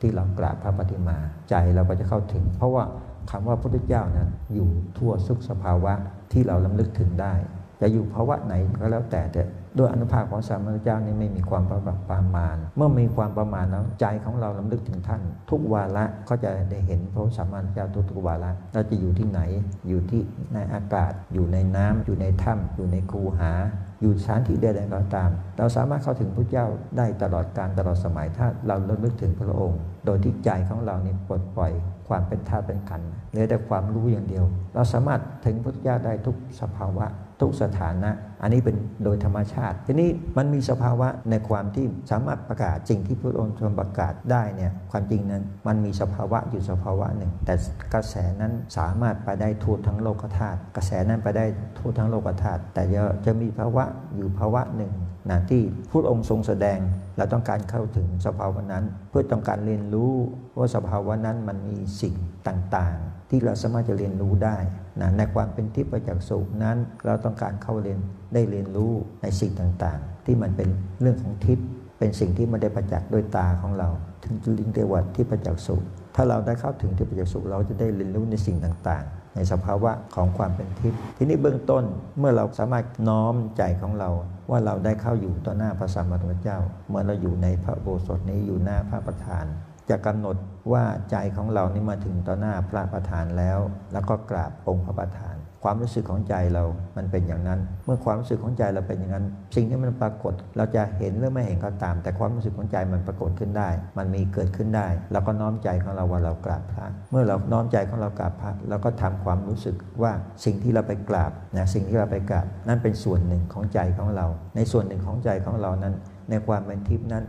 [0.00, 1.16] ที่เรากราบพระปฏิมา
[1.50, 2.84] ใจเราก็จะเข้าถึง เพราะว่า
[3.30, 4.68] คำว่าพระพุทธเจ้านั้นอยู่
[4.98, 5.92] ทั่วสุขสภาวะ
[6.32, 7.34] ที่เราลำลึกถึงได้
[7.80, 9.42] จะอยู่ภาวะไหนก็แล้วแต่แต่
[9.78, 15.20] ด้วยอนุภาพของสมมามพุทธเจ้านี่ไม่มีความประประมาณ เมื่อมีความประมาณแล้วใจของเราลำลึกถึงท่าน
[15.50, 19.40] ทุกวาระก็จะได้เห็นพระสมมามพุทธเจ้าทุกๆวาระเราจะอยู่ที่ไหน
[19.88, 20.22] อยู่ที่
[20.54, 23.52] ในอากาศ อยู่ในน้ำอยู่ในถ้ำอยู่ในคูหา
[24.00, 26.66] อยู่สถานที่ใดๆก็ตาม เราสามารถเข้าถึงพระเจ้า
[26.96, 31.72] ได้ตลอดการตลอดสมัยถ้าเราระลึกถึงพระองค์ โดยที่ใจของเรานี่ปลดปล่อย
[32.08, 34.44] ความเป็นธาตุเป็นขันเหลือแต่ความรู้อย่างเดียว
[34.74, 37.06] เราสามารถถึงพระเจ้าได้ทุกสภาวะ
[37.40, 38.10] ทุกสถานะ
[38.42, 47.54] อันนี้เป็นโดยธรรมชาติ ทีนี้มันมีสภาวะในความที่สามารถประกาศจริงที่พระองค์ทรงประกาศได้เนี่ยความจริงนั้นมันมีสภาวะอยู่สภาวะหนึ่ง แต่
[47.94, 51.46] กระแสนั้นสามารถไปได้ทั่วทั้งโลกธาตุกระแสนั้นไปได้
[51.78, 53.84] ทั่วทั้งโลกธาตุแต่จะจะมีภาวะ
[54.16, 54.92] อยู่ภาวะหนึ่ง
[55.30, 56.78] นะที่พระองค์ทรงแสดง
[57.16, 60.12] เราต้องการเข้าถึงสภาวะนั้น เพื่อต้องการเรียนรู้
[60.58, 62.14] ว่าสภาวะนั้นมันมีสิ่ง
[62.48, 64.56] ต่างๆ ที่เราสามารถจะเรียนรู้ได้
[65.00, 67.98] นะในความเป็นทิพย์ประจักษ์สุขนั้น เราต้องการเข้าเรียน
[68.34, 70.68] ได้เรียนรู้ในสิ่งต่างๆ ที่มันเป็น
[71.00, 71.66] เรื่องของทิพย์
[71.98, 73.88] เป็นสิ่งที่ไม่ได้ประจักษ์ด้วยตาของเรา
[74.24, 75.82] ถึงจะลิงเทวัดที่ประจักษ์สุข
[76.14, 81.84] ถ้าเราได้เข้าถึงที่ประจักษ์สุขเราจะได้เรียนรู้ในสิ่งต่างๆ ในสภาวะของความเป็นทิพย์ทีนี้เบื้องต้น
[82.18, 84.10] เมื่อเราสามารถน้อมใจของเรา
[84.50, 86.58] ว่าเราได้เข้าอยู่ต่อหน้าพระสัมมาสัมพุทธเจ้า
[86.88, 89.44] เมื่อเราอยู่ในพระโบสถนี้อยู่หน้าพระประธาน
[89.90, 90.36] จะกำหนด
[90.72, 93.58] ว่าใจของเรานี่มาถึงต่อหน้าพระประธานแล้ว
[93.92, 95.33] แล้วก็กราบองค์พระประธาน
[95.64, 96.64] ความรู้สึกของใจเรา
[96.96, 99.24] มันเป็นอย่างนั้น เมื่อความรู้สึกของใจเราเป็นอย่างนั้น
[99.56, 110.12] สิ่งที่มันปรากฏ เราจะเห็นหรือไม่เห็นก็ตาม แต่ความรู้สึกของใจมันปรากฏขึ้นได้ มันมีเกิดขึ้นได้ เราก็น้อมใจของเราว่าเรากราบพระ เมื่อเราน้อมใจของเรากราบพระเราก็ทำความรู้สึกว่า
[110.44, 115.94] สิ่งที่เราไปกราบนะสิ่งที่เราไปกราบ นั่นเป็นส่วนหนึ่งของใจของเรา ในส่วนหนึ่งของใจของเรานั้น
[116.30, 117.24] ในความเป็นทิพย์นั้น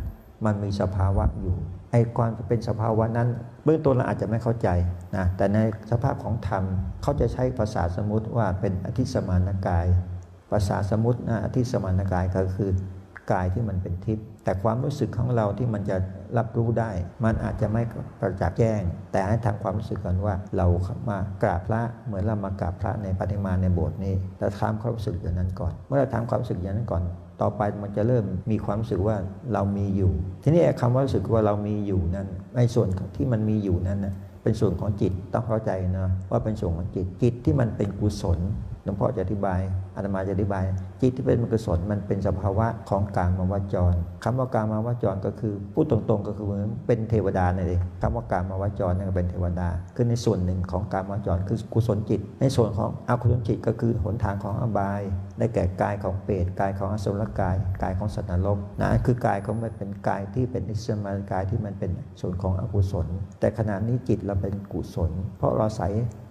[0.46, 1.56] มันมีสภาวะอยู่
[1.92, 3.30] ไอ้ความเป็นสภาวะนั้น
[3.64, 4.70] เบื้องต้นเราอาจจะไม่เข้าใจ
[5.16, 5.58] นะแต่ใน
[5.92, 6.64] สภาพของธรรม
[7.02, 9.88] เขาจะใช้ภาษาสมมติว่าเป็นอธิสมานกาย
[10.52, 12.72] ภาษาสมมตินะอธิสมานกายก็คือ
[13.32, 15.98] กายที่มันเป็นทิพย์แต่ความรู้สึกของเราที่มันจะ
[16.38, 16.92] รับรู้ได้
[17.24, 17.82] มันอาจจะไม่
[18.20, 18.82] ประจักษ์แจ้ง
[19.12, 20.68] แต่ให้ทำความรู้สึกกันว่าเรา
[21.10, 27.04] มากราบพระเหมือนเรามากราบพระในปฏิมาในโบสถ์นี้เราทำความรู้สึกอย่างนั้นก่อน เมื่อเราทำความรู้สึกอย่างนั้นก่อน
[27.42, 29.16] ต่อไปมันจะเริ่มมีความรู้สึกว่า
[29.54, 30.12] เรามีอยู่
[30.44, 34.14] ทีนี้คำว่ารู้สึกว่าเรามีอยู่นั้นในส่วนที่มันมีอยู่นั้นนะ
[34.44, 38.40] เป็นส่วนของจิตต้องเข้าใจนะว่าเป็นส่วนของจิตจิตที่มันเป็นกุศล
[38.84, 39.62] หลวงพ่อจะอธิบาย
[39.96, 40.64] อาตมาจะอธิบาย
[41.02, 43.93] จิตที่เป็นมกุศลมันเป็นสภาวะของกลารมาวจร
[44.24, 55.02] คำว่ากลารมาวจรก็คือพูดตรงๆ ก็คือเหมือนเป็นเทวดานั่นเองคำว่ากลารมาวจรนั่นก็เป็นเทวดาคือในส่วนหนึ่งของกลารมาวจรคือกุศลจิต ในส่วนของอกุศลจิตก็คือหนทางของอบาย
[55.39, 61.91] ได้แก่กายของเปรตกายของอสุรกายกายของสัตว์นรกนะคือกายของมันเป็นกายที่เป็นนิสมากายที่มันเป็น
[62.22, 63.08] ส่วนของอกุศล
[63.39, 65.88] แต่ขณะนี้จิตเราเป็นกุศล เพราะเราใส่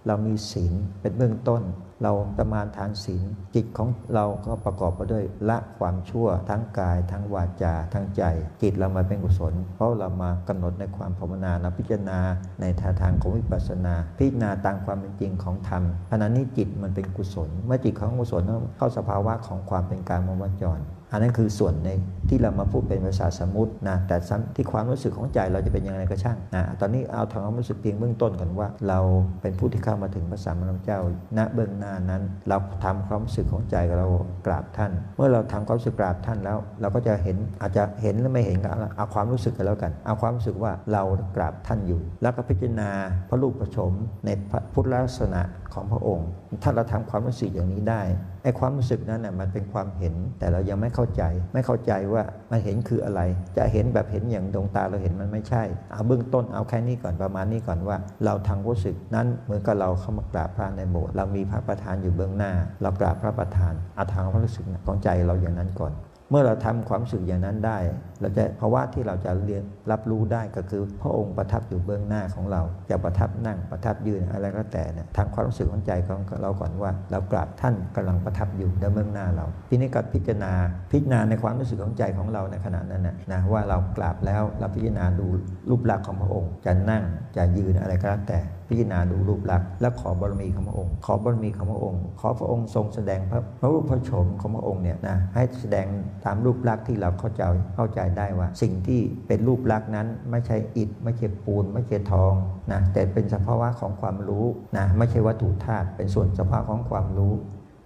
[0.07, 1.63] เรามีศีลเป็นเบื้องต้น
[2.03, 3.25] เราประมาณทานศีล
[3.55, 8.23] จิตของเราก็ประกอบไปด้วยละความชั่วทั้งกาย ทั้งวาจา ทั้งใจ
[8.63, 12.19] จิตเรามาเป็นกุศล เพราะเรามากำหนดในความภาวนาเราพิจารณา
[12.61, 18.43] ในทางทางของวิปัสสนา พิจารณาตามความเป็นจริงของธรรมขณะนี้จิตมันเป็นกุศล เมื่อจิตของกุศล
[18.77, 20.79] เข้าสภาวะของความเป็นการมวจร
[21.15, 21.91] อันนั้นคือส่วนใน
[22.29, 24.17] ที่เรามาพูดเป็นภาษาสมมตินะแต่
[24.57, 28.99] ที่ความรู้สึกของใจเราจะเป็นยังไงก็ช่างนะตอนนี้เอาทางความรู้สึกเพียงเบื้องต้นก่อนว่า เรา
[29.43, 31.01] เป็นผู้ที่เข้ามาถึงพระสัมมาสัมพุทธเจ้า
[31.39, 34.07] ณเบื้องหน้านั้น เราทำความรู้สึกของใจเรา
[34.47, 41.03] กราบท่าน เมื่อเราทำความรู้สึกกราบท่านแล้ว เราก็จะเห็นอาจจะเห็นหรือไม่เห็นก็เอาความรู้สึกกันแล้วกัน เอาความรู้สึกว่าเรา
[41.37, 42.91] กราบท่านอยู่ แล้วก็พิจารณา
[43.29, 43.91] พระรูปประชม
[44.25, 44.29] ใน
[44.73, 45.43] พุทธลักษณะ
[45.75, 46.29] ของพระองค์
[46.63, 48.03] ถ้าเราทำความรู้สึกอย่างนี้ได้
[48.45, 51.23] ไอ้ความรู้สึกนั้นน่ะมันเป็นความเห็นแต่เรายังไม่เข้าใจ
[51.55, 53.21] ไม่เข้าใจว่ามันเห็นคืออะไร
[53.57, 65.93] จะเห็นแบบเห็นอย่างดวงตาเราเห็นมันไม่ใช่ เอาเบื้องต้นเอาแค่นี้ก่อนประมาณนี้ก่อนว่า เราทางรู้สึกนั้นเหมือนกับเราเข้ามากราบพระในโบสถ์เรามีพระประธานอยู่เบื้องหน้า เรากราบพระประธานเอาทางความรู้สึกของใจเราอย่างนั้นก่อน
[66.35, 67.79] มื่อเราทำความสึกอย่างนั้นได้
[68.21, 80.53] เราจะภาวะที่เราจะเรียนรับรู้ได้ก็คือ พระองค์ประทับอยู่เบื้องหน้าของเรา จะประทับนั่งประทับยืนอะไรก็แต่เนี่ยทางความรู้สึกของใจของเราก่อนว่า เรากราบท่านกำลังประทับอยู่ในเบื้องหน้าเราทีนี้ก็พิจารณา
[80.91, 85.27] พิจารณาในความรู้สึกของใจของเราในขณะนั้นนะนะว่าเรากราบแล้วเราพิจารณาดู
[85.71, 87.03] รูปลักษณ์ของพระองค์จะนั่ง
[87.37, 95.87] จะยืนอะไรก็แล้วแต่พิจารณาดูรูปลักษณ์และขอบารมีของพระองค์ ขอบารมีของพระองค์ ขอพระองค์ทรงแสดงพระพระรูปพระโฉมของพระองค์เนี่ยนะให้แสดง
[96.25, 97.43] ตามรูปลักษณ์ที่เราเข้าใจ
[97.77, 102.35] เข้าใจได้ว่า สิ่งที่เป็นรูปลักษณ์นั้น ไม่ใช่อิฐไม่ใช่ปูน ไม่ใช่ทอง
[102.73, 104.47] นะแต่เป็นสภาวะของความรู้
[104.77, 107.35] นะไม่ใช่วัตถุธาตุเป็นส่วนสภาวะของความรู้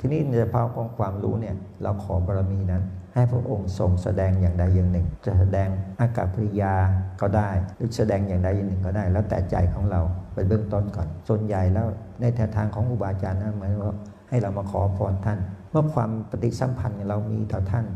[0.01, 5.68] ที่นี้ในสภาวะของความรู้เนี่ยเราขอบารมีนั้นให้พระองค์ทรงแสดงอย่างใดอย่างหนึ่ง จะแสดง
[6.01, 6.74] อากาศปริยา
[7.20, 10.01] ก็ได้ หรือแสดงอย่างใดอย่างหนึ่งก็ได้ แล้วแต่ใจของเรา
[10.39, 11.86] ไปเบื้องต้นก่อน ส่วนใหญ่แล้ว
[12.20, 13.95] ในแนวทางของอุบาจารย์นั้นหมายว่า
[14.28, 15.39] ให้เรามาขอพรท่าน
[15.70, 17.86] เมื่อความปฏิสัมพันธ์เรามีต่อท่าน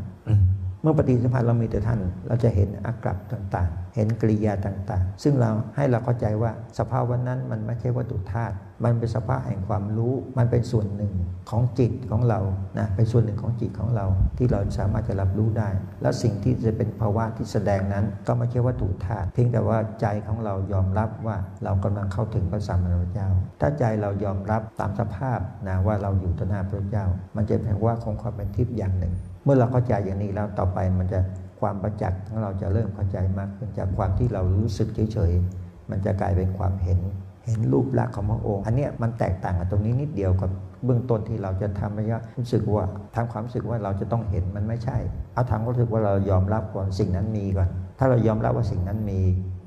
[0.81, 11.13] เมื่อปฏิสัมพันธ์เรามีแต่ท่าน เราจะเห็นอากับต่างๆ เห็นกริยาต่างๆ ซึ่งเราให้เราเข้าใจว่าสภาวะนั้นมันไม่ใช่วัตถุธาตุ มันเป็นสภาพแห่งความรู้ มันเป็นส่วนหนึ่ง
[11.49, 12.39] ของจิตของเรา
[12.79, 14.05] นะ เป็นส่วนหนึ่งของจิตของเรา
[14.37, 15.69] ที่เราสามารถจะรับรู้ได้
[16.01, 23.29] แล้วสิ่งที่จะเป็นภาวะที่แสดงนั้น ก็ไม่ใช่วัตถุธาตุ เพียงแต่ว่าใจของเรายอมรับว่าเรากำลังเข้าถึงพระสัมมาสัมพุทธเจ้า
[23.61, 29.13] ถ้าใจเรายอมรับตามสภาพนะว่าเราอยู่ต่อหน้าพระเจ้า มันจะเป็นว่าของความเป็นทิพย์อย่างหนึ่ง
[29.43, 31.19] เมื่อเราเข้าใจอย่างนี้แล้วต่อไปมันจะ
[31.63, 36.99] ความประจักษ์ของเราจะเริ่มเข้าใจมากขึ้นจากความที่เรารู้สึกเฉยๆ มันจะกลายเป็นความเห็น
[37.45, 40.49] เห็นรูปลักษณ์ของพระองค์ อันนี้มันแตกต่างกับตรงนี้นิดเดียวกับ
[40.85, 42.85] เบื้องต้นที่เราจะทำระยะรู้สึกว่า
[43.15, 44.97] ทำความรู้สึกว่าเราจะต้องเห็นมันไม่ใช่
[45.33, 49.19] เอาทำความรู้สึกว่าเรายอมรับก่อนสิ่งนั้นมีก่อน ถ้าเรายอมรับว่าสิ่งนั้นมี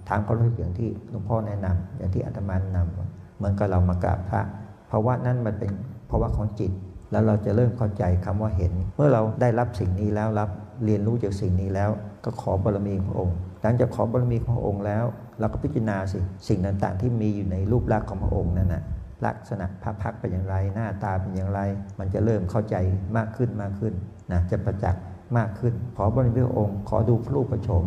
[0.08, 4.40] ทางความรู้สึกอย่างที่หลวงพ่อแนะนำอย่างที่อาตมานำเหมือนกับเรามากราบพระ
[4.88, 5.70] เพราะว่านั่นมันเป็น
[6.10, 6.72] ภาวะของจิต
[7.10, 10.50] แล้วเราจะเริ่มเข้าใจคำว่าเห็น เมื่อเราได้รับสิ่งนี้แล้วรับ
[10.84, 11.90] เรียนรู้จากสิ่งนี้แล้ว
[12.24, 15.04] ก็ขอบารมีของพระองค์ หลังจากขอบารมีของพระองค์แล้ว
[15.40, 16.18] เราก็พิจารณาสิ
[16.48, 18.82] สิ่งต่างๆ ที่มีอยู่ในรูปลักษณ์ของพระองค์นั่นนะ
[19.26, 21.60] ลักษณะพระพักเป็นอย่างไร หน้าตาเป็นอย่างไร
[21.98, 22.76] มันจะเริ่มเข้าใจ
[23.16, 23.94] มากขึ้นมากขึ้น
[24.32, 25.02] นะจะประจักษ์
[25.36, 27.84] มากขึ้น ขอบารมีพระองค์ ขอดูพระรูปประชม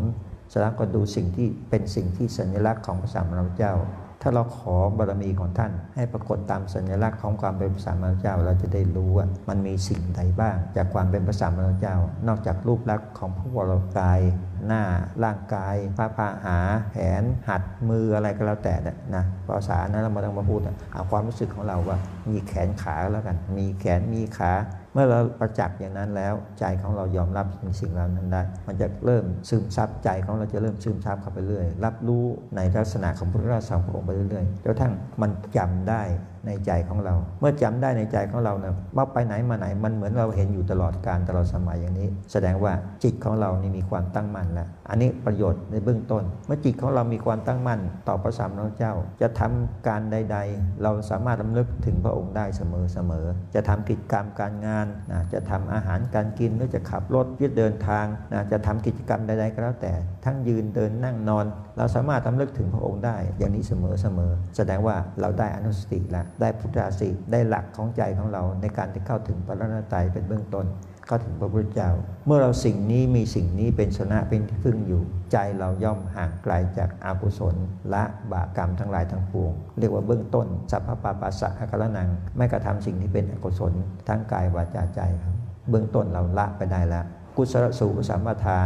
[0.52, 3.74] สล้วก็ดูสิ่งที่เป็นสิ่งที่สัญลักษณ์ของพระสัมมาสัมพุทธเจ้า
[4.22, 11.98] ถ้าเราขอบารมีของท่าน ให้ปรากฏตามสัญลักษณ์ของความเป็นพระสัมมาสัมพุทธเจ้า เราจะได้รู้ว่ามันมีสิ่งใดบ้าง จากความเป็นพระสัมมาสัมพุทธเจ้า
[12.28, 14.20] นอกจากรูปลักษณ์ของพระวรกาย
[14.68, 14.84] หน้า
[15.24, 16.58] ร่างกายพระพาหา
[16.92, 18.74] แขนหัดมืออะไรก็แล้วแต่
[19.16, 20.60] นะภาษานั้นเราม่ต้องมาพูด
[20.94, 21.98] เอาความรู้สึกของเราว่า
[22.30, 24.52] มีแขนขาแล้วกัน มีแขนมีขา
[24.94, 27.46] เมื่อเราประจักษ์อย่างนั้นแล้ว ใจของเรายอมรับ
[27.80, 32.26] สิ่งเหล่านั้นได้ มันจะเริ่มซึมซับใจของเราจะเริ่มซึมซับเข้าไปเรื่อย รับรู้
[32.56, 36.02] ในลักษณะของพระราชาขององค์ไปเรื่อยๆจนทั้งมันจำได้
[36.46, 42.74] ในใจของเรา เมื่อจำได้ในใจของเราเนี่ยว่าไปไหนมาไหนมันเหมือนเราเห็นอยู่ตลอดการตลอดสมัยอย่างนี้ แสดงว่า
[43.04, 59.94] จิตของเรานี่มีความตั้งมั่นแล้วอันนี้ประโยชน์ในเบื้องต้น เมื่อจิตของเรามีความตั้งมั่น ต่อพระสามพุทธเจ้า จะทำการใด ๆ เราสามารถรำลึกถึงพระองค์ได้เสมอๆจะทำกิจกรรมการงานนะจะทำอาหารการกินหรือจะขับรถยืดเดินทางนะจะทำกิจกรรมใดๆก็แล้วแต่
[60.26, 61.46] ทั้งยืนเดินนั่งนอน
[61.78, 63.74] เราสามารถรำลึกถึงพระองค์ได้ อย่างนี้เส
[64.18, 70.66] มอๆแสดงว่าเราได้อนุสติล้วได้พุทธาสิได้หลักของใจของเราในการที่เข้าถึงพระรัตนตรัยเป็นเบื้องต้น
[71.08, 71.92] เข้าถึงพระพุทธเจ้า
[72.26, 75.02] เมื่อเราสิ่งนี้มีสิ่งนี้เป็นชนะเป็นที่พึ่งอยู่
[75.32, 77.56] ใจเราย่อมห่างไกลจากอากุศล
[77.94, 83.74] ละบาปกรรมทั้งหลายทั้งปวง เรียกว่าเบื้องต้นสัพพปาปัสสะอกรนัง ไม่กระทำสิ่งที่เป็นอกุศล
[84.08, 85.34] ทั้งกายวาจาใจครับ
[85.70, 87.06] เบื้องต้นเราละไปได้แล้ว
[87.38, 88.60] กุศลสูปสัมปทา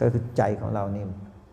[0.00, 1.04] ก็คือใจของเรานี่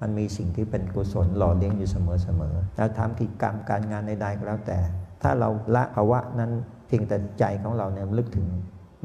[0.02, 1.98] มันมีสิ่งที่เป็นกุศลหล่อเลี้ยงอยู่เส
[2.40, 4.80] มอๆแล้วทำกิจกรรมการงานใดๆก็แล้วแต่
[5.22, 6.52] ถ้าเราละภาวะนั้น
[6.88, 8.48] เพียงแต่ใจของเราเนี่ยลึกถึง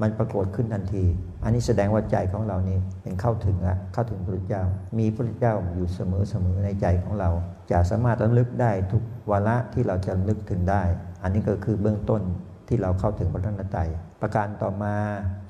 [0.00, 1.04] มันปรากฏขึ้นทันที
[1.44, 4.62] อันนี้แสดงว่าใจของเรานี่เป็นเข้าถึงละเข้าถึงพระเจ้า
[4.98, 7.30] มีพระเจ้าอยู่เสมอเสมอในใจของเรา
[7.70, 10.82] จะสามารถระลึกได้ทุกวาระที่เราจะลึกถึงได้
[11.22, 12.24] อันนี้ก็คือเบื้องต้นท
[12.68, 13.88] ที่เราเข้าถึงพระรัตนตรัย
[14.22, 14.94] ประการต่อมา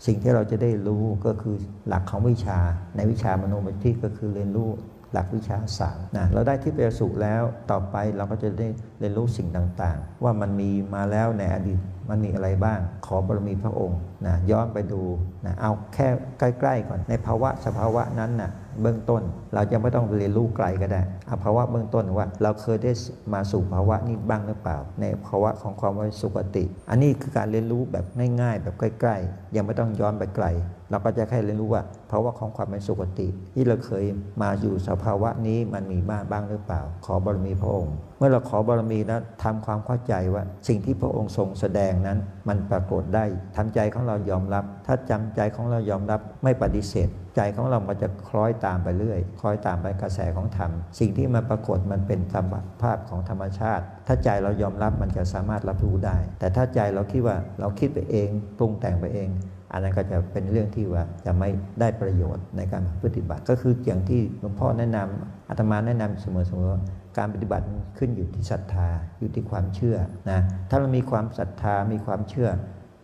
[0.06, 1.56] สิ่งที่เราจะได้รู้ก็คือ
[1.88, 2.58] หลักของวิชา
[2.96, 4.70] ในวิชามโนมยิก็คือเรียนรู้
[5.12, 8.68] หลักวิชาสามนะเราได้ที่เปสุแล้วต่อไปเราก็จะได้
[8.98, 15.02] เรียนรู้สิ่งต่างๆ ว่ามันมีมาแล้วในอดีตมันมีอะไรบ้าง ขอบารมีพระองค์นะย้อนไปดู
[15.46, 16.08] นะเอาแค่
[16.38, 18.50] ใกล้ ๆ ก่อนในภาวะสภาวะนั้นนะ่ะ
[18.80, 19.22] เบื้องต้น
[19.54, 22.92] เราจะไม่ต้องเรียนรู้ไกลก็ได้เอาภาวะเบื้องต้นว่า เราเคยได้
[23.32, 28.04] มาสู่ภาวะนี้บ้างหรือเปล่า ในภาวะของความวิสุขติ อันนี้คือการเรียนรู้แบบ
[28.40, 30.46] ง่าย ๆ แบบใกล้ ๆ ยังไม่ต้องย้อนไปไกล
[30.92, 34.04] เราก็จะแค่เรียนรู้ว่าภาวะของความเป็นสุขติ ที่เราเคย
[34.42, 42.18] มาอยู่สภาวะนี้มันมีบ้างบ้างหรือเปล่า ขอบารมีพระองค์ เมื่อเราขอบารมีแล้วทำความเข้าใจว่า สิ่งที่พระองค์ทรงแสดงนั้น
[42.48, 43.24] มันปรากฏได้
[43.56, 58.28] ทำใจของเรายอมรับ ถ้าจำใจของเรายอมรับไม่ปฏิเสธ ใจของเรามันจะคล้อยตามไปเรื่อย คล้อยตามไปกระแสของธรรม สิ่งที่มาปรากฏมันเป็นธรรมภาพของธรรมชาติ ถ้าใจเรายอมรับมันจะสามารถรับรู้ได้ แต่ถ้าใจเราคิดว่าเราคิดไปเอง
[58.58, 59.28] ปรุงแต่งไปเอง
[59.72, 61.48] อันนั้นก็จะเป็นเรื่องที่ว่าจะไม่
[61.80, 66.26] ได้ประโยชน์ในการปฏิบัติ ก็คืออย่างที่หลวงพ่อแนะนำอาตมาแนะนำเส
[66.60, 67.66] มอๆการปฏิบัติ
[67.98, 69.96] ขึ้นอยู่ที่ศรัทธาอยู่ที่ความเชื่อ
[70.30, 72.48] นะถ้าเรามีความศรัทธามีความเชื่อ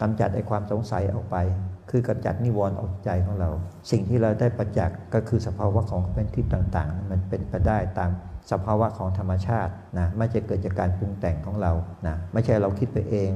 [0.01, 1.37] กำจัดไอ้ความสงสัยออกไป
[1.91, 3.51] คือกำจัดนิวรณ์ออกใจของเรา
[3.91, 8.11] สิ่งที่เราได้ประจักษ์ก็คือสภาวะของเป็นทิพย์ต่างๆ มันเป็นไปได้ตาม
[8.53, 11.73] สภาวะของธรรมชาตินะไม่ใช่เกิดจากการปรุงแต่งของเรา
[12.07, 13.31] นะไม่ใช่เราคิดไปเอง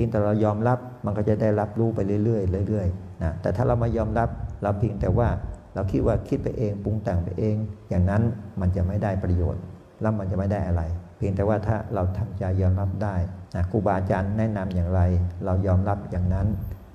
[0.00, 4.28] พียงแต่เรายอมรับมันก็จะได้รับรู้ไปเรื่อยๆเรื่อยๆนะแต่ถ้าเราไม่ยอมรับ
[4.62, 5.28] เราเพียงแต่ว่า
[5.74, 7.56] เราคิดว่าคิดไปเองปรุงแต่งไปเอง
[7.90, 8.22] อย่างนั้น
[8.60, 9.62] มันจะไม่ได้ประโยชน์
[10.00, 10.82] แล้วมันจะไม่ได้อะไร
[11.16, 13.16] เพียงแต่ว่าถ้าเราทำใจยอมรับได้
[13.56, 15.00] นะครูบาอาจารย์แนะนำอย่างไร
[15.44, 16.46] เรายอมรับอย่างนั้น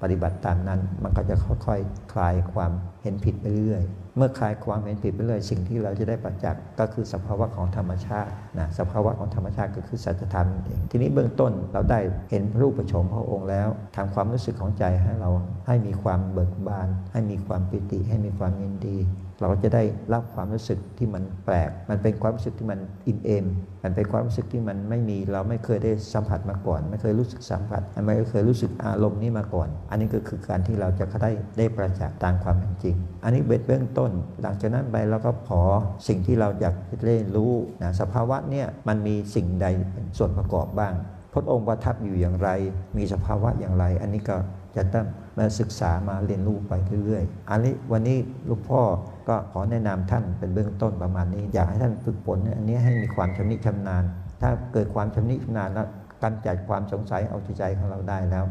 [0.02, 2.72] ปฏิบัติตามนั้น มันก็จะค่อยๆคลายความ
[3.04, 3.84] เห็นผิดไปเรื่อย
[4.18, 12.00] เมื่อคลายความเห็นผิดไปเรื่อยสิ่งที่เราจะได้ประจักษ์ก็คือสภาวะของธรรมชาตินะสภาวะของธรรมชาติก็คือสัจธรรมเองทีนี้เบื้องต้นเราได้
[12.32, 15.30] เห็นรูปประชมพระองค์แล้วทำความรู้สึกของใจให้เรา
[15.68, 18.98] ให้มีความเบิกบาน ให้มีความปิติ ให้มีความยินดี
[19.40, 23.46] เราก็จะได้รับความรู้สึกที่มันแปลก มันเป็นความรู้สึกที่มันอินเอม
[23.84, 34.12] มันเป็นความรู้สึกที่มันไม่มี เราไม่เคยได้สัมผัสมาก่อน ไม่เคยรู้สึกสัมผัส ไม่เคยรู้สึกอารมณ์นี้มาก่อน อันนี้ก็คือการที่เราจะได้ได้ประจักษ์ตามความเป็นจริง อันนี้เบ็ดเบื้องต้น
[34.42, 35.62] หลังจากนั้นไปเราก็ขอ
[36.08, 40.94] สิ่งที่เราอยากเรียนรู้นะสภาวะเนี่ยมันมีสิ่งใดเป็นส่วนประกอบบ้าง
[41.34, 42.50] พระองค์ประทับอยู่อย่างไร
[42.98, 44.38] มีสภาวะอย่างไร อันนี้ก็
[44.76, 45.06] จะต้อง
[45.38, 46.74] มาศึกษามาเรียนรู้ไป
[47.06, 48.18] เรื่อยๆ อันนี้วันนี้
[48.50, 48.82] ลูกพ่อ
[49.28, 54.04] ก็ขอแนะนำท่านเป็นเบื้องต้นประมาณนี้ อยากให้ท่านฝึกฝนอันนี้ให้มีความชำนิชำนาญ
[54.42, 55.88] ถ้าเกิดความชำนิชำนาญแล้ว
[56.24, 58.46] กำจัดความสงสัยเอาใจของเราได้แล้ว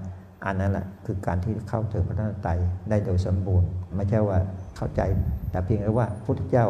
[0.46, 2.50] อันนั้นแหละคือการที่เข้าถึงพระนัตไตร
[2.88, 4.38] ได้โดยสมบูรณ์ ไม่ใช่ว่า
[4.76, 5.00] เข้าใจ
[5.50, 6.66] แต่เพียงแค่ว่าพุทธเจ้า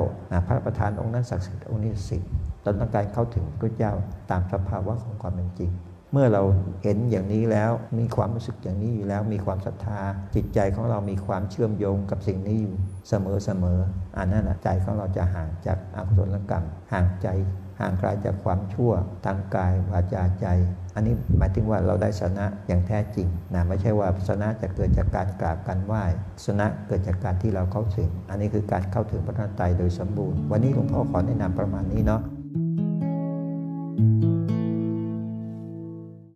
[0.47, 2.31] พระประธานองค์นั้นศักดิ์สิทธิ์องค์นี้สิทธิ์
[2.65, 3.93] ตนต้องการเข้าถึงพระเจ้า
[4.31, 5.71] ตามสภาวะของความเป็นจริง
[6.13, 6.43] เมื่อเรา
[6.83, 10.01] เห็นอย่างนี้แล้วมีความรู้สึกอย่างนี้อยู่แล้ว มีความศรัทธา
[10.35, 12.75] จิตใจของเรามีความเชื่อมโยงกับสิ่งนี้อยู่
[13.09, 13.79] เสมอเสมอ
[14.17, 17.29] อันนั้นใจของเราจะห่างจากอกุศลกรรม ห่างใจ
[17.81, 18.93] ห่างไกลจากความชั่ว
[19.25, 20.47] ทางกายวาจาใจ
[20.95, 26.05] อันนี้หมายถึงว่าเราได้สนะอย่างแท้จริงนะไม่ใช่ว่าสนะจะเกิดจากการกราบการไหว้
[26.47, 32.21] สนะเกิดจากการที่เราเข้าถึง อันนี้คือการเข้าถึงพระนตไตรโดยสมบูรณ์ วันนี้หลวงพ่อขอแนะนำประมาณนี้เนาะ